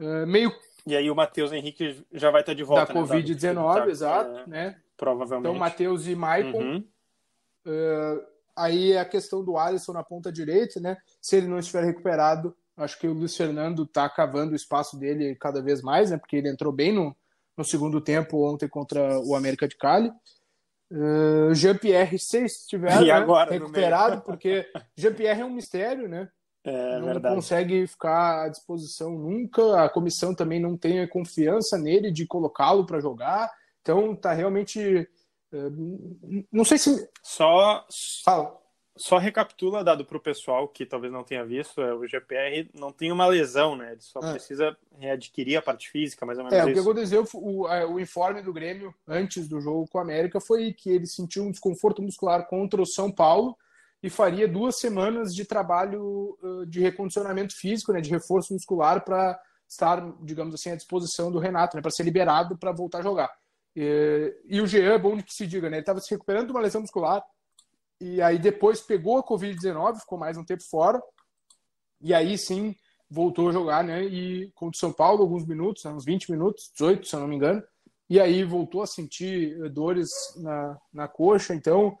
Eh, 0.00 0.24
meio 0.26 0.50
E 0.86 0.96
aí 0.96 1.10
o 1.10 1.14
Matheus 1.14 1.52
Henrique 1.52 2.04
já 2.12 2.30
vai 2.30 2.40
estar 2.40 2.54
de 2.54 2.64
volta. 2.64 2.92
da 2.92 3.00
né, 3.00 3.06
Dado? 3.06 3.22
Covid-19, 3.22 3.74
Tá, 3.74 3.88
exato, 3.88 4.38
é, 4.38 4.46
né? 4.46 4.76
provavelmente. 4.96 5.48
Então, 5.48 5.58
Matheus 5.58 6.06
e 6.06 6.14
Maicon. 6.14 6.58
Uhum. 6.58 6.84
Eh, 7.66 8.26
aí 8.56 8.92
é 8.92 9.00
a 9.00 9.04
questão 9.04 9.44
do 9.44 9.56
Alisson 9.56 9.92
na 9.92 10.02
ponta 10.02 10.32
direita, 10.32 10.80
né? 10.80 10.96
Se 11.20 11.36
ele 11.36 11.46
não 11.46 11.58
estiver 11.58 11.84
recuperado, 11.84 12.54
acho 12.76 12.98
que 12.98 13.06
o 13.06 13.12
Luiz 13.12 13.36
Fernando 13.36 13.84
está 13.84 14.08
cavando 14.08 14.52
o 14.52 14.56
espaço 14.56 14.98
dele 14.98 15.36
cada 15.36 15.62
vez 15.62 15.82
mais, 15.82 16.10
né? 16.10 16.18
Porque 16.18 16.36
ele 16.36 16.48
entrou 16.48 16.72
bem 16.72 16.92
no, 16.92 17.16
no 17.56 17.64
segundo 17.64 18.00
tempo 18.00 18.44
ontem 18.44 18.68
contra 18.68 19.18
o 19.20 19.34
América 19.34 19.68
de 19.68 19.76
Cali. 19.76 20.10
Uh, 20.90 21.54
Jean-Pierre, 21.54 22.18
se 22.18 22.44
estiver 22.44 23.00
né, 23.00 23.24
recuperado, 23.48 24.20
porque 24.22 24.70
Jean-Pierre 24.94 25.40
é 25.40 25.44
um 25.44 25.50
mistério, 25.50 26.06
né? 26.06 26.28
É 26.64 26.98
não 26.98 27.06
verdade. 27.06 27.34
consegue 27.34 27.86
ficar 27.86 28.44
à 28.44 28.48
disposição 28.48 29.10
nunca. 29.18 29.82
A 29.84 29.88
comissão 29.88 30.34
também 30.34 30.60
não 30.60 30.76
tem 30.76 31.00
a 31.00 31.08
confiança 31.08 31.76
nele 31.76 32.10
de 32.12 32.26
colocá-lo 32.26 32.86
para 32.86 33.00
jogar. 33.00 33.50
Então 33.80 34.14
tá 34.14 34.32
realmente. 34.32 34.80
eh, 35.52 35.70
Não 36.52 36.64
sei 36.64 36.78
se. 36.78 37.08
Só, 37.22 37.84
Fala. 38.24 38.60
Só 38.94 39.16
recapitula, 39.16 39.82
dado 39.82 40.04
para 40.04 40.18
o 40.18 40.20
pessoal 40.20 40.68
que 40.68 40.84
talvez 40.84 41.10
não 41.10 41.24
tenha 41.24 41.42
visto, 41.46 41.80
é, 41.80 41.94
o 41.94 42.06
GPR 42.06 42.68
não 42.74 42.92
tem 42.92 43.10
uma 43.10 43.26
lesão, 43.26 43.74
né? 43.74 43.92
Ele 43.92 44.02
só 44.02 44.20
É. 44.20 44.32
precisa 44.32 44.76
readquirir 44.98 45.56
a 45.58 45.62
parte 45.62 45.88
física, 45.88 46.26
mais 46.26 46.38
ou 46.38 46.44
menos 46.44 46.58
É, 46.58 46.62
o 46.62 46.66
que 46.66 46.72
isso. 46.78 46.82
aconteceu, 46.90 47.26
o, 47.34 47.66
a- 47.66 47.86
o 47.86 47.98
informe 47.98 48.42
do 48.42 48.52
Grêmio 48.52 48.94
antes 49.08 49.48
do 49.48 49.62
jogo 49.62 49.88
com 49.88 49.96
o 49.96 50.00
América 50.02 50.40
foi 50.42 50.74
que 50.74 50.90
ele 50.90 51.06
sentiu 51.06 51.42
um 51.42 51.50
desconforto 51.50 52.02
muscular 52.02 52.46
contra 52.46 52.82
o 52.82 52.86
São 52.86 53.10
Paulo 53.10 53.56
e 54.02 54.10
faria 54.10 54.48
duas 54.48 54.78
semanas 54.78 55.34
de 55.34 55.44
trabalho 55.44 56.36
de 56.66 56.80
recondicionamento 56.80 57.56
físico, 57.56 57.92
né, 57.92 58.00
de 58.00 58.10
reforço 58.10 58.52
muscular 58.52 59.04
para 59.04 59.40
estar, 59.68 60.00
digamos 60.22 60.54
assim, 60.54 60.70
à 60.70 60.76
disposição 60.76 61.30
do 61.30 61.38
Renato, 61.38 61.76
né, 61.76 61.82
para 61.82 61.90
ser 61.90 62.02
liberado 62.02 62.58
para 62.58 62.72
voltar 62.72 62.98
a 62.98 63.02
jogar. 63.02 63.30
E, 63.76 64.34
e 64.46 64.60
o 64.60 64.66
Jean, 64.66 64.94
é 64.94 64.98
bom 64.98 65.16
que 65.16 65.32
se 65.32 65.46
diga, 65.46 65.70
né, 65.70 65.76
ele 65.76 65.82
estava 65.82 66.00
se 66.00 66.10
recuperando 66.10 66.46
de 66.46 66.52
uma 66.52 66.60
lesão 66.60 66.80
muscular 66.80 67.22
e 68.00 68.20
aí 68.20 68.38
depois 68.38 68.80
pegou 68.80 69.18
a 69.18 69.24
Covid-19, 69.24 70.00
ficou 70.00 70.18
mais 70.18 70.36
um 70.36 70.44
tempo 70.44 70.64
fora 70.68 71.00
e 72.00 72.12
aí 72.12 72.36
sim 72.36 72.74
voltou 73.08 73.50
a 73.50 73.52
jogar, 73.52 73.84
né? 73.84 74.02
E 74.02 74.50
contra 74.54 74.76
o 74.76 74.80
São 74.80 74.92
Paulo, 74.92 75.22
alguns 75.22 75.46
minutos, 75.46 75.84
né, 75.84 75.92
uns 75.92 76.04
20 76.04 76.30
minutos, 76.30 76.70
18, 76.72 77.06
se 77.06 77.14
eu 77.14 77.20
não 77.20 77.28
me 77.28 77.36
engano. 77.36 77.62
E 78.10 78.18
aí 78.18 78.42
voltou 78.42 78.82
a 78.82 78.86
sentir 78.86 79.56
dores 79.70 80.10
na, 80.36 80.78
na 80.92 81.06
coxa, 81.06 81.54
então 81.54 81.96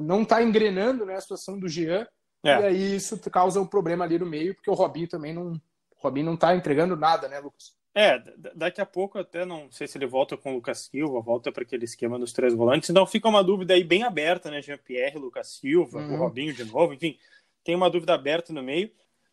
não 0.00 0.22
está 0.22 0.42
engrenando 0.42 1.04
né, 1.04 1.16
a 1.16 1.20
situação 1.20 1.58
do 1.58 1.68
Jean. 1.68 2.06
É. 2.44 2.60
E 2.60 2.64
aí 2.64 2.96
isso 2.96 3.18
causa 3.30 3.60
um 3.60 3.66
problema 3.66 4.04
ali 4.04 4.18
no 4.18 4.26
meio, 4.26 4.54
porque 4.54 4.70
o 4.70 4.74
Robinho 4.74 5.08
também 5.08 5.32
não. 5.32 5.52
O 5.52 5.60
Robinho 5.96 6.26
não 6.26 6.36
tá 6.36 6.54
entregando 6.54 6.96
nada, 6.96 7.28
né, 7.28 7.38
Lucas? 7.38 7.74
É, 7.94 8.18
daqui 8.56 8.80
a 8.80 8.86
pouco 8.86 9.18
até 9.18 9.44
não 9.44 9.70
sei 9.70 9.86
se 9.86 9.96
ele 9.96 10.04
volta 10.06 10.36
com 10.36 10.50
o 10.50 10.56
Lucas 10.56 10.90
Silva, 10.90 11.20
volta 11.20 11.52
para 11.52 11.62
aquele 11.62 11.84
esquema 11.84 12.18
dos 12.18 12.32
três 12.32 12.52
volantes. 12.52 12.90
Então 12.90 13.06
fica 13.06 13.28
uma 13.28 13.42
dúvida 13.42 13.72
aí 13.74 13.84
bem 13.84 14.02
aberta, 14.02 14.50
né? 14.50 14.60
Jean-Pierre, 14.60 15.16
Lucas 15.16 15.48
Silva, 15.48 16.00
Uhum. 16.00 16.14
o 16.14 16.16
Robinho 16.16 16.52
de 16.52 16.64
novo, 16.64 16.92
enfim, 16.92 17.16
tem 17.62 17.74
uma 17.74 17.88
dúvida 17.88 18.12
aberta 18.12 18.52
no 18.52 18.62
meio. 18.62 18.90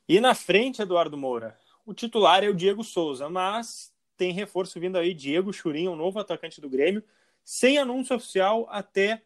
E 0.08 0.19
na 0.21 0.36
frente, 0.36 0.82
Eduardo 0.82 1.17
Moura, 1.17 1.58
o 1.86 1.93
titular 1.93 2.43
é 2.43 2.49
o 2.49 2.54
Diego 2.54 2.84
Souza, 2.84 3.30
mas 3.30 3.91
tem 4.15 4.32
reforço 4.32 4.80
vindo 4.80 4.97
aí, 4.97 5.13
Diego 5.13 5.51
Churin, 5.51 5.88
o 5.88 5.95
novo 5.95 6.19
atacante 6.19 6.62
do 6.62 6.69
Grêmio, 6.69 7.04
sem 7.43 7.80
anúncio 7.80 8.15
oficial 8.15 8.67
até 8.69 9.23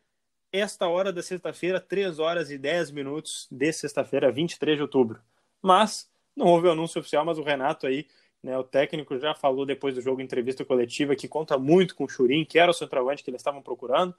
esta 0.59 0.87
hora 0.87 1.11
da 1.11 1.21
sexta-feira, 1.21 1.79
3 1.79 2.19
horas 2.19 2.51
e 2.51 2.57
10 2.57 2.91
minutos 2.91 3.47
de 3.51 3.71
sexta-feira, 3.71 4.31
23 4.31 4.77
de 4.77 4.81
outubro. 4.81 5.19
Mas 5.61 6.09
não 6.35 6.47
houve 6.47 6.69
anúncio 6.69 6.99
oficial, 6.99 7.25
mas 7.25 7.37
o 7.37 7.43
Renato 7.43 7.87
aí 7.87 8.07
né, 8.43 8.57
o 8.57 8.63
técnico 8.63 9.17
já 9.17 9.33
falou 9.33 9.65
depois 9.65 9.95
do 9.95 10.01
jogo 10.01 10.21
em 10.21 10.23
entrevista 10.23 10.63
coletiva 10.63 11.15
que 11.15 11.27
conta 11.27 11.57
muito 11.57 11.95
com 11.95 12.03
o 12.03 12.09
Churin, 12.09 12.45
que 12.45 12.59
era 12.59 12.69
o 12.69 12.73
centroavante 12.73 13.23
que 13.23 13.29
eles 13.29 13.41
estavam 13.41 13.61
procurando. 13.61 14.13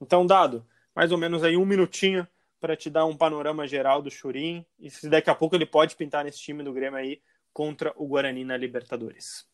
Então, 0.00 0.26
dado 0.26 0.64
mais 0.94 1.10
ou 1.10 1.18
menos 1.18 1.42
aí 1.42 1.56
um 1.56 1.64
minutinho 1.64 2.26
para 2.60 2.76
te 2.76 2.88
dar 2.88 3.06
um 3.06 3.16
panorama 3.16 3.66
geral 3.66 4.02
do 4.02 4.10
Churin 4.10 4.64
e 4.78 4.90
se 4.90 5.08
daqui 5.08 5.30
a 5.30 5.34
pouco 5.34 5.56
ele 5.56 5.66
pode 5.66 5.96
pintar 5.96 6.24
nesse 6.24 6.38
time 6.38 6.62
do 6.62 6.72
Grêmio 6.72 6.98
aí 6.98 7.20
contra 7.52 7.92
o 7.96 8.06
Guarani 8.06 8.44
na 8.44 8.56
Libertadores. 8.56 9.46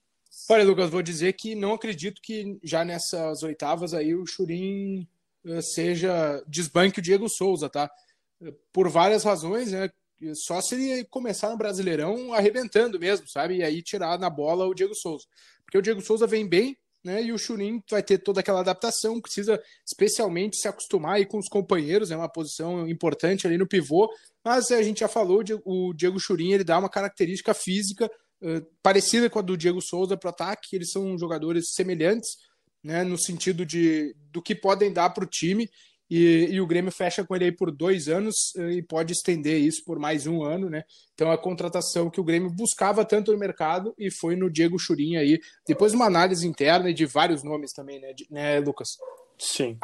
Olha, 0.48 0.64
Lucas, 0.64 0.90
vou 0.90 1.02
dizer 1.02 1.32
que 1.32 1.54
não 1.54 1.72
acredito 1.72 2.20
que 2.20 2.58
já 2.62 2.84
nessas 2.84 3.42
oitavas 3.42 3.94
aí 3.94 4.14
o 4.14 4.26
Churin 4.26 5.08
seja 5.62 6.42
desbanque 6.46 7.00
o 7.00 7.02
Diego 7.02 7.28
Souza, 7.28 7.68
tá? 7.68 7.90
Eh, 8.42 8.52
Por 8.72 8.88
várias 8.88 9.24
razões, 9.24 9.72
né? 9.72 9.90
Só 10.34 10.60
se 10.60 10.74
ele 10.74 11.04
começar 11.04 11.50
no 11.50 11.56
Brasileirão 11.56 12.34
arrebentando 12.34 12.98
mesmo, 12.98 13.28
sabe? 13.28 13.58
E 13.58 13.62
aí 13.62 13.82
tirar 13.82 14.18
na 14.18 14.28
bola 14.28 14.66
o 14.66 14.74
Diego 14.74 14.94
Souza. 14.94 15.24
Porque 15.64 15.78
o 15.78 15.82
Diego 15.82 16.00
Souza 16.00 16.26
vem 16.26 16.48
bem, 16.48 16.76
né? 17.04 17.22
E 17.22 17.32
o 17.32 17.38
Churin 17.38 17.82
vai 17.88 18.02
ter 18.02 18.18
toda 18.18 18.40
aquela 18.40 18.60
adaptação, 18.60 19.20
precisa 19.20 19.62
especialmente 19.86 20.56
se 20.56 20.66
acostumar 20.66 21.16
aí 21.16 21.26
com 21.26 21.38
os 21.38 21.48
companheiros, 21.48 22.10
é 22.10 22.16
uma 22.16 22.28
posição 22.28 22.88
importante 22.88 23.46
ali 23.46 23.56
no 23.56 23.66
pivô. 23.66 24.10
Mas 24.44 24.70
a 24.70 24.82
gente 24.82 25.00
já 25.00 25.08
falou, 25.08 25.42
o 25.64 25.92
Diego 25.94 26.18
Churin 26.18 26.52
ele 26.52 26.64
dá 26.64 26.78
uma 26.78 26.88
característica 26.88 27.54
física 27.54 28.10
uh, 28.42 28.66
parecida 28.82 29.30
com 29.30 29.38
a 29.38 29.42
do 29.42 29.56
Diego 29.56 29.80
Souza 29.80 30.16
para 30.16 30.28
o 30.28 30.30
ataque. 30.30 30.74
Eles 30.74 30.90
são 30.90 31.16
jogadores 31.16 31.72
semelhantes, 31.74 32.30
né? 32.88 33.04
No 33.04 33.18
sentido 33.18 33.66
de 33.66 34.16
do 34.32 34.40
que 34.40 34.54
podem 34.54 34.90
dar 34.90 35.10
para 35.10 35.24
o 35.24 35.26
time. 35.26 35.70
E, 36.10 36.48
e, 36.52 36.58
o 36.58 36.66
Grêmio 36.66 36.90
fecha 36.90 37.22
com 37.22 37.36
ele 37.36 37.44
aí 37.44 37.52
por 37.52 37.70
dois 37.70 38.08
anos 38.08 38.54
uh, 38.56 38.70
e 38.70 38.82
pode 38.82 39.12
estender 39.12 39.60
isso 39.60 39.84
por 39.84 39.98
mais 39.98 40.26
um 40.26 40.42
ano, 40.42 40.70
né? 40.70 40.84
Então 41.12 41.30
a 41.30 41.36
contratação 41.36 42.08
que 42.08 42.18
o 42.18 42.24
Grêmio 42.24 42.48
buscava 42.48 43.04
tanto 43.04 43.30
no 43.30 43.36
mercado 43.36 43.94
e 43.98 44.10
foi 44.10 44.34
no 44.34 44.48
Diego 44.48 44.78
Churin 44.78 45.16
aí, 45.16 45.38
depois 45.66 45.92
de 45.92 45.96
uma 45.96 46.06
análise 46.06 46.48
interna 46.48 46.88
e 46.88 46.94
de 46.94 47.04
vários 47.04 47.42
nomes 47.42 47.74
também, 47.74 48.00
né, 48.00 48.14
de, 48.14 48.26
né 48.30 48.58
Lucas? 48.58 48.88
Sim. 49.36 49.78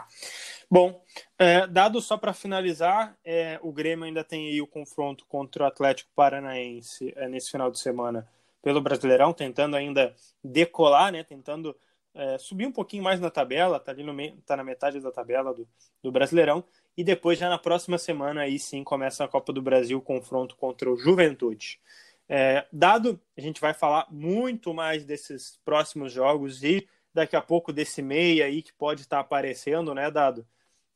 Bom, 0.70 0.98
é, 1.38 1.66
dado 1.66 2.00
só 2.00 2.16
para 2.16 2.32
finalizar, 2.32 3.14
é, 3.22 3.58
o 3.62 3.70
Grêmio 3.70 4.06
ainda 4.06 4.24
tem 4.24 4.48
aí 4.48 4.62
o 4.62 4.66
confronto 4.66 5.26
contra 5.28 5.64
o 5.64 5.66
Atlético 5.66 6.10
Paranaense 6.16 7.12
é, 7.16 7.28
nesse 7.28 7.50
final 7.50 7.70
de 7.70 7.78
semana 7.78 8.26
pelo 8.62 8.80
Brasileirão, 8.80 9.34
tentando 9.34 9.76
ainda 9.76 10.14
decolar, 10.42 11.12
né? 11.12 11.22
Tentando 11.22 11.76
é, 12.14 12.38
subir 12.38 12.66
um 12.66 12.72
pouquinho 12.72 13.02
mais 13.02 13.20
na 13.20 13.30
tabela, 13.30 13.80
tá 13.80 13.90
ali 13.90 14.02
no 14.02 14.14
meio, 14.14 14.36
tá 14.46 14.56
na 14.56 14.64
metade 14.64 15.00
da 15.00 15.10
tabela 15.10 15.52
do, 15.52 15.68
do 16.02 16.12
Brasileirão, 16.12 16.64
e 16.96 17.02
depois 17.02 17.38
já 17.38 17.48
na 17.48 17.58
próxima 17.58 17.98
semana 17.98 18.42
aí 18.42 18.58
sim 18.58 18.84
começa 18.84 19.24
a 19.24 19.28
Copa 19.28 19.52
do 19.52 19.60
Brasil, 19.60 20.00
confronto 20.00 20.56
contra 20.56 20.90
o 20.90 20.96
Juventude. 20.96 21.80
É, 22.28 22.66
dado, 22.72 23.20
a 23.36 23.40
gente 23.40 23.60
vai 23.60 23.74
falar 23.74 24.06
muito 24.10 24.72
mais 24.72 25.04
desses 25.04 25.58
próximos 25.64 26.12
jogos 26.12 26.62
e 26.62 26.88
daqui 27.12 27.36
a 27.36 27.42
pouco 27.42 27.72
desse 27.72 28.00
meia 28.00 28.46
aí 28.46 28.62
que 28.62 28.72
pode 28.72 29.02
estar 29.02 29.20
aparecendo, 29.20 29.94
né, 29.94 30.10
Dado? 30.10 30.46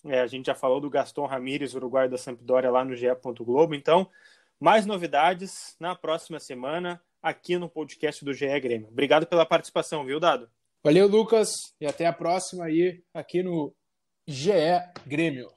É, 0.04 0.20
a 0.20 0.26
gente 0.26 0.46
já 0.46 0.54
falou 0.54 0.81
do 0.81 0.88
Gaston 0.88 1.26
Ramírez, 1.26 1.74
uruguaio 1.74 2.09
da 2.09 2.16
Sampdoria, 2.16 2.70
lá 2.70 2.85
no 2.85 2.94
GE. 2.94 3.07
Globo. 3.40 3.74
Então, 3.74 4.09
mais 4.59 4.87
novidades 4.87 5.76
na 5.78 5.94
próxima 5.94 6.38
semana 6.38 7.02
aqui 7.22 7.59
no 7.59 7.68
podcast 7.68 8.24
do 8.24 8.33
GE 8.33 8.61
Grêmio. 8.61 8.88
Obrigado 8.88 9.26
pela 9.26 9.44
participação, 9.44 10.04
viu, 10.04 10.20
Dado? 10.20 10.48
Valeu, 10.83 11.09
Lucas, 11.09 11.51
e 11.81 11.87
até 11.87 12.07
a 12.07 12.12
próxima 12.12 12.64
aí 12.64 13.03
aqui 13.12 13.43
no 13.43 13.75
GE 14.27 14.53
Grêmio. 15.07 15.51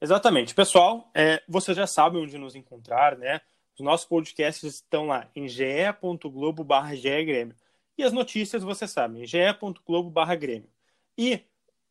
Exatamente. 0.00 0.54
Pessoal, 0.54 1.10
é, 1.14 1.42
vocês 1.48 1.76
já 1.76 1.86
sabem 1.86 2.22
onde 2.22 2.38
nos 2.38 2.54
encontrar, 2.54 3.18
né? 3.18 3.40
Os 3.74 3.84
nossos 3.84 4.06
podcasts 4.06 4.74
estão 4.74 5.06
lá 5.06 5.28
em 5.34 5.48
ge.globo 5.48 6.64
barra 6.64 6.94
Grêmio. 6.94 7.56
E 7.96 8.04
as 8.04 8.12
notícias, 8.12 8.62
você 8.62 8.86
sabe, 8.86 9.20
em 9.20 9.26
ge.globo 9.26 10.10
barra 10.10 10.36
Grêmio. 10.36 10.70
E 11.16 11.40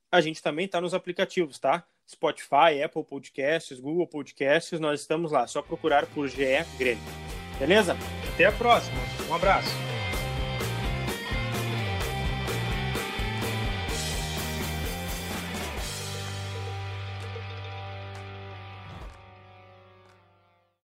a 0.10 0.22
gente 0.22 0.42
também 0.42 0.66
está 0.66 0.80
nos 0.80 0.94
aplicativos, 0.94 1.60
tá? 1.60 1.86
Spotify, 2.10 2.82
Apple 2.84 3.04
Podcasts, 3.04 3.80
Google 3.80 4.08
Podcasts, 4.08 4.80
nós 4.80 5.02
estamos 5.02 5.32
lá. 5.32 5.46
Só 5.48 5.62
procurar 5.62 6.06
por 6.08 6.30
GE 6.30 6.64
Grêmio. 6.78 7.04
Beleza? 7.60 7.98
Até 8.34 8.46
a 8.46 8.52
próxima. 8.52 8.98
Um 9.30 9.34
abraço. 9.34 9.97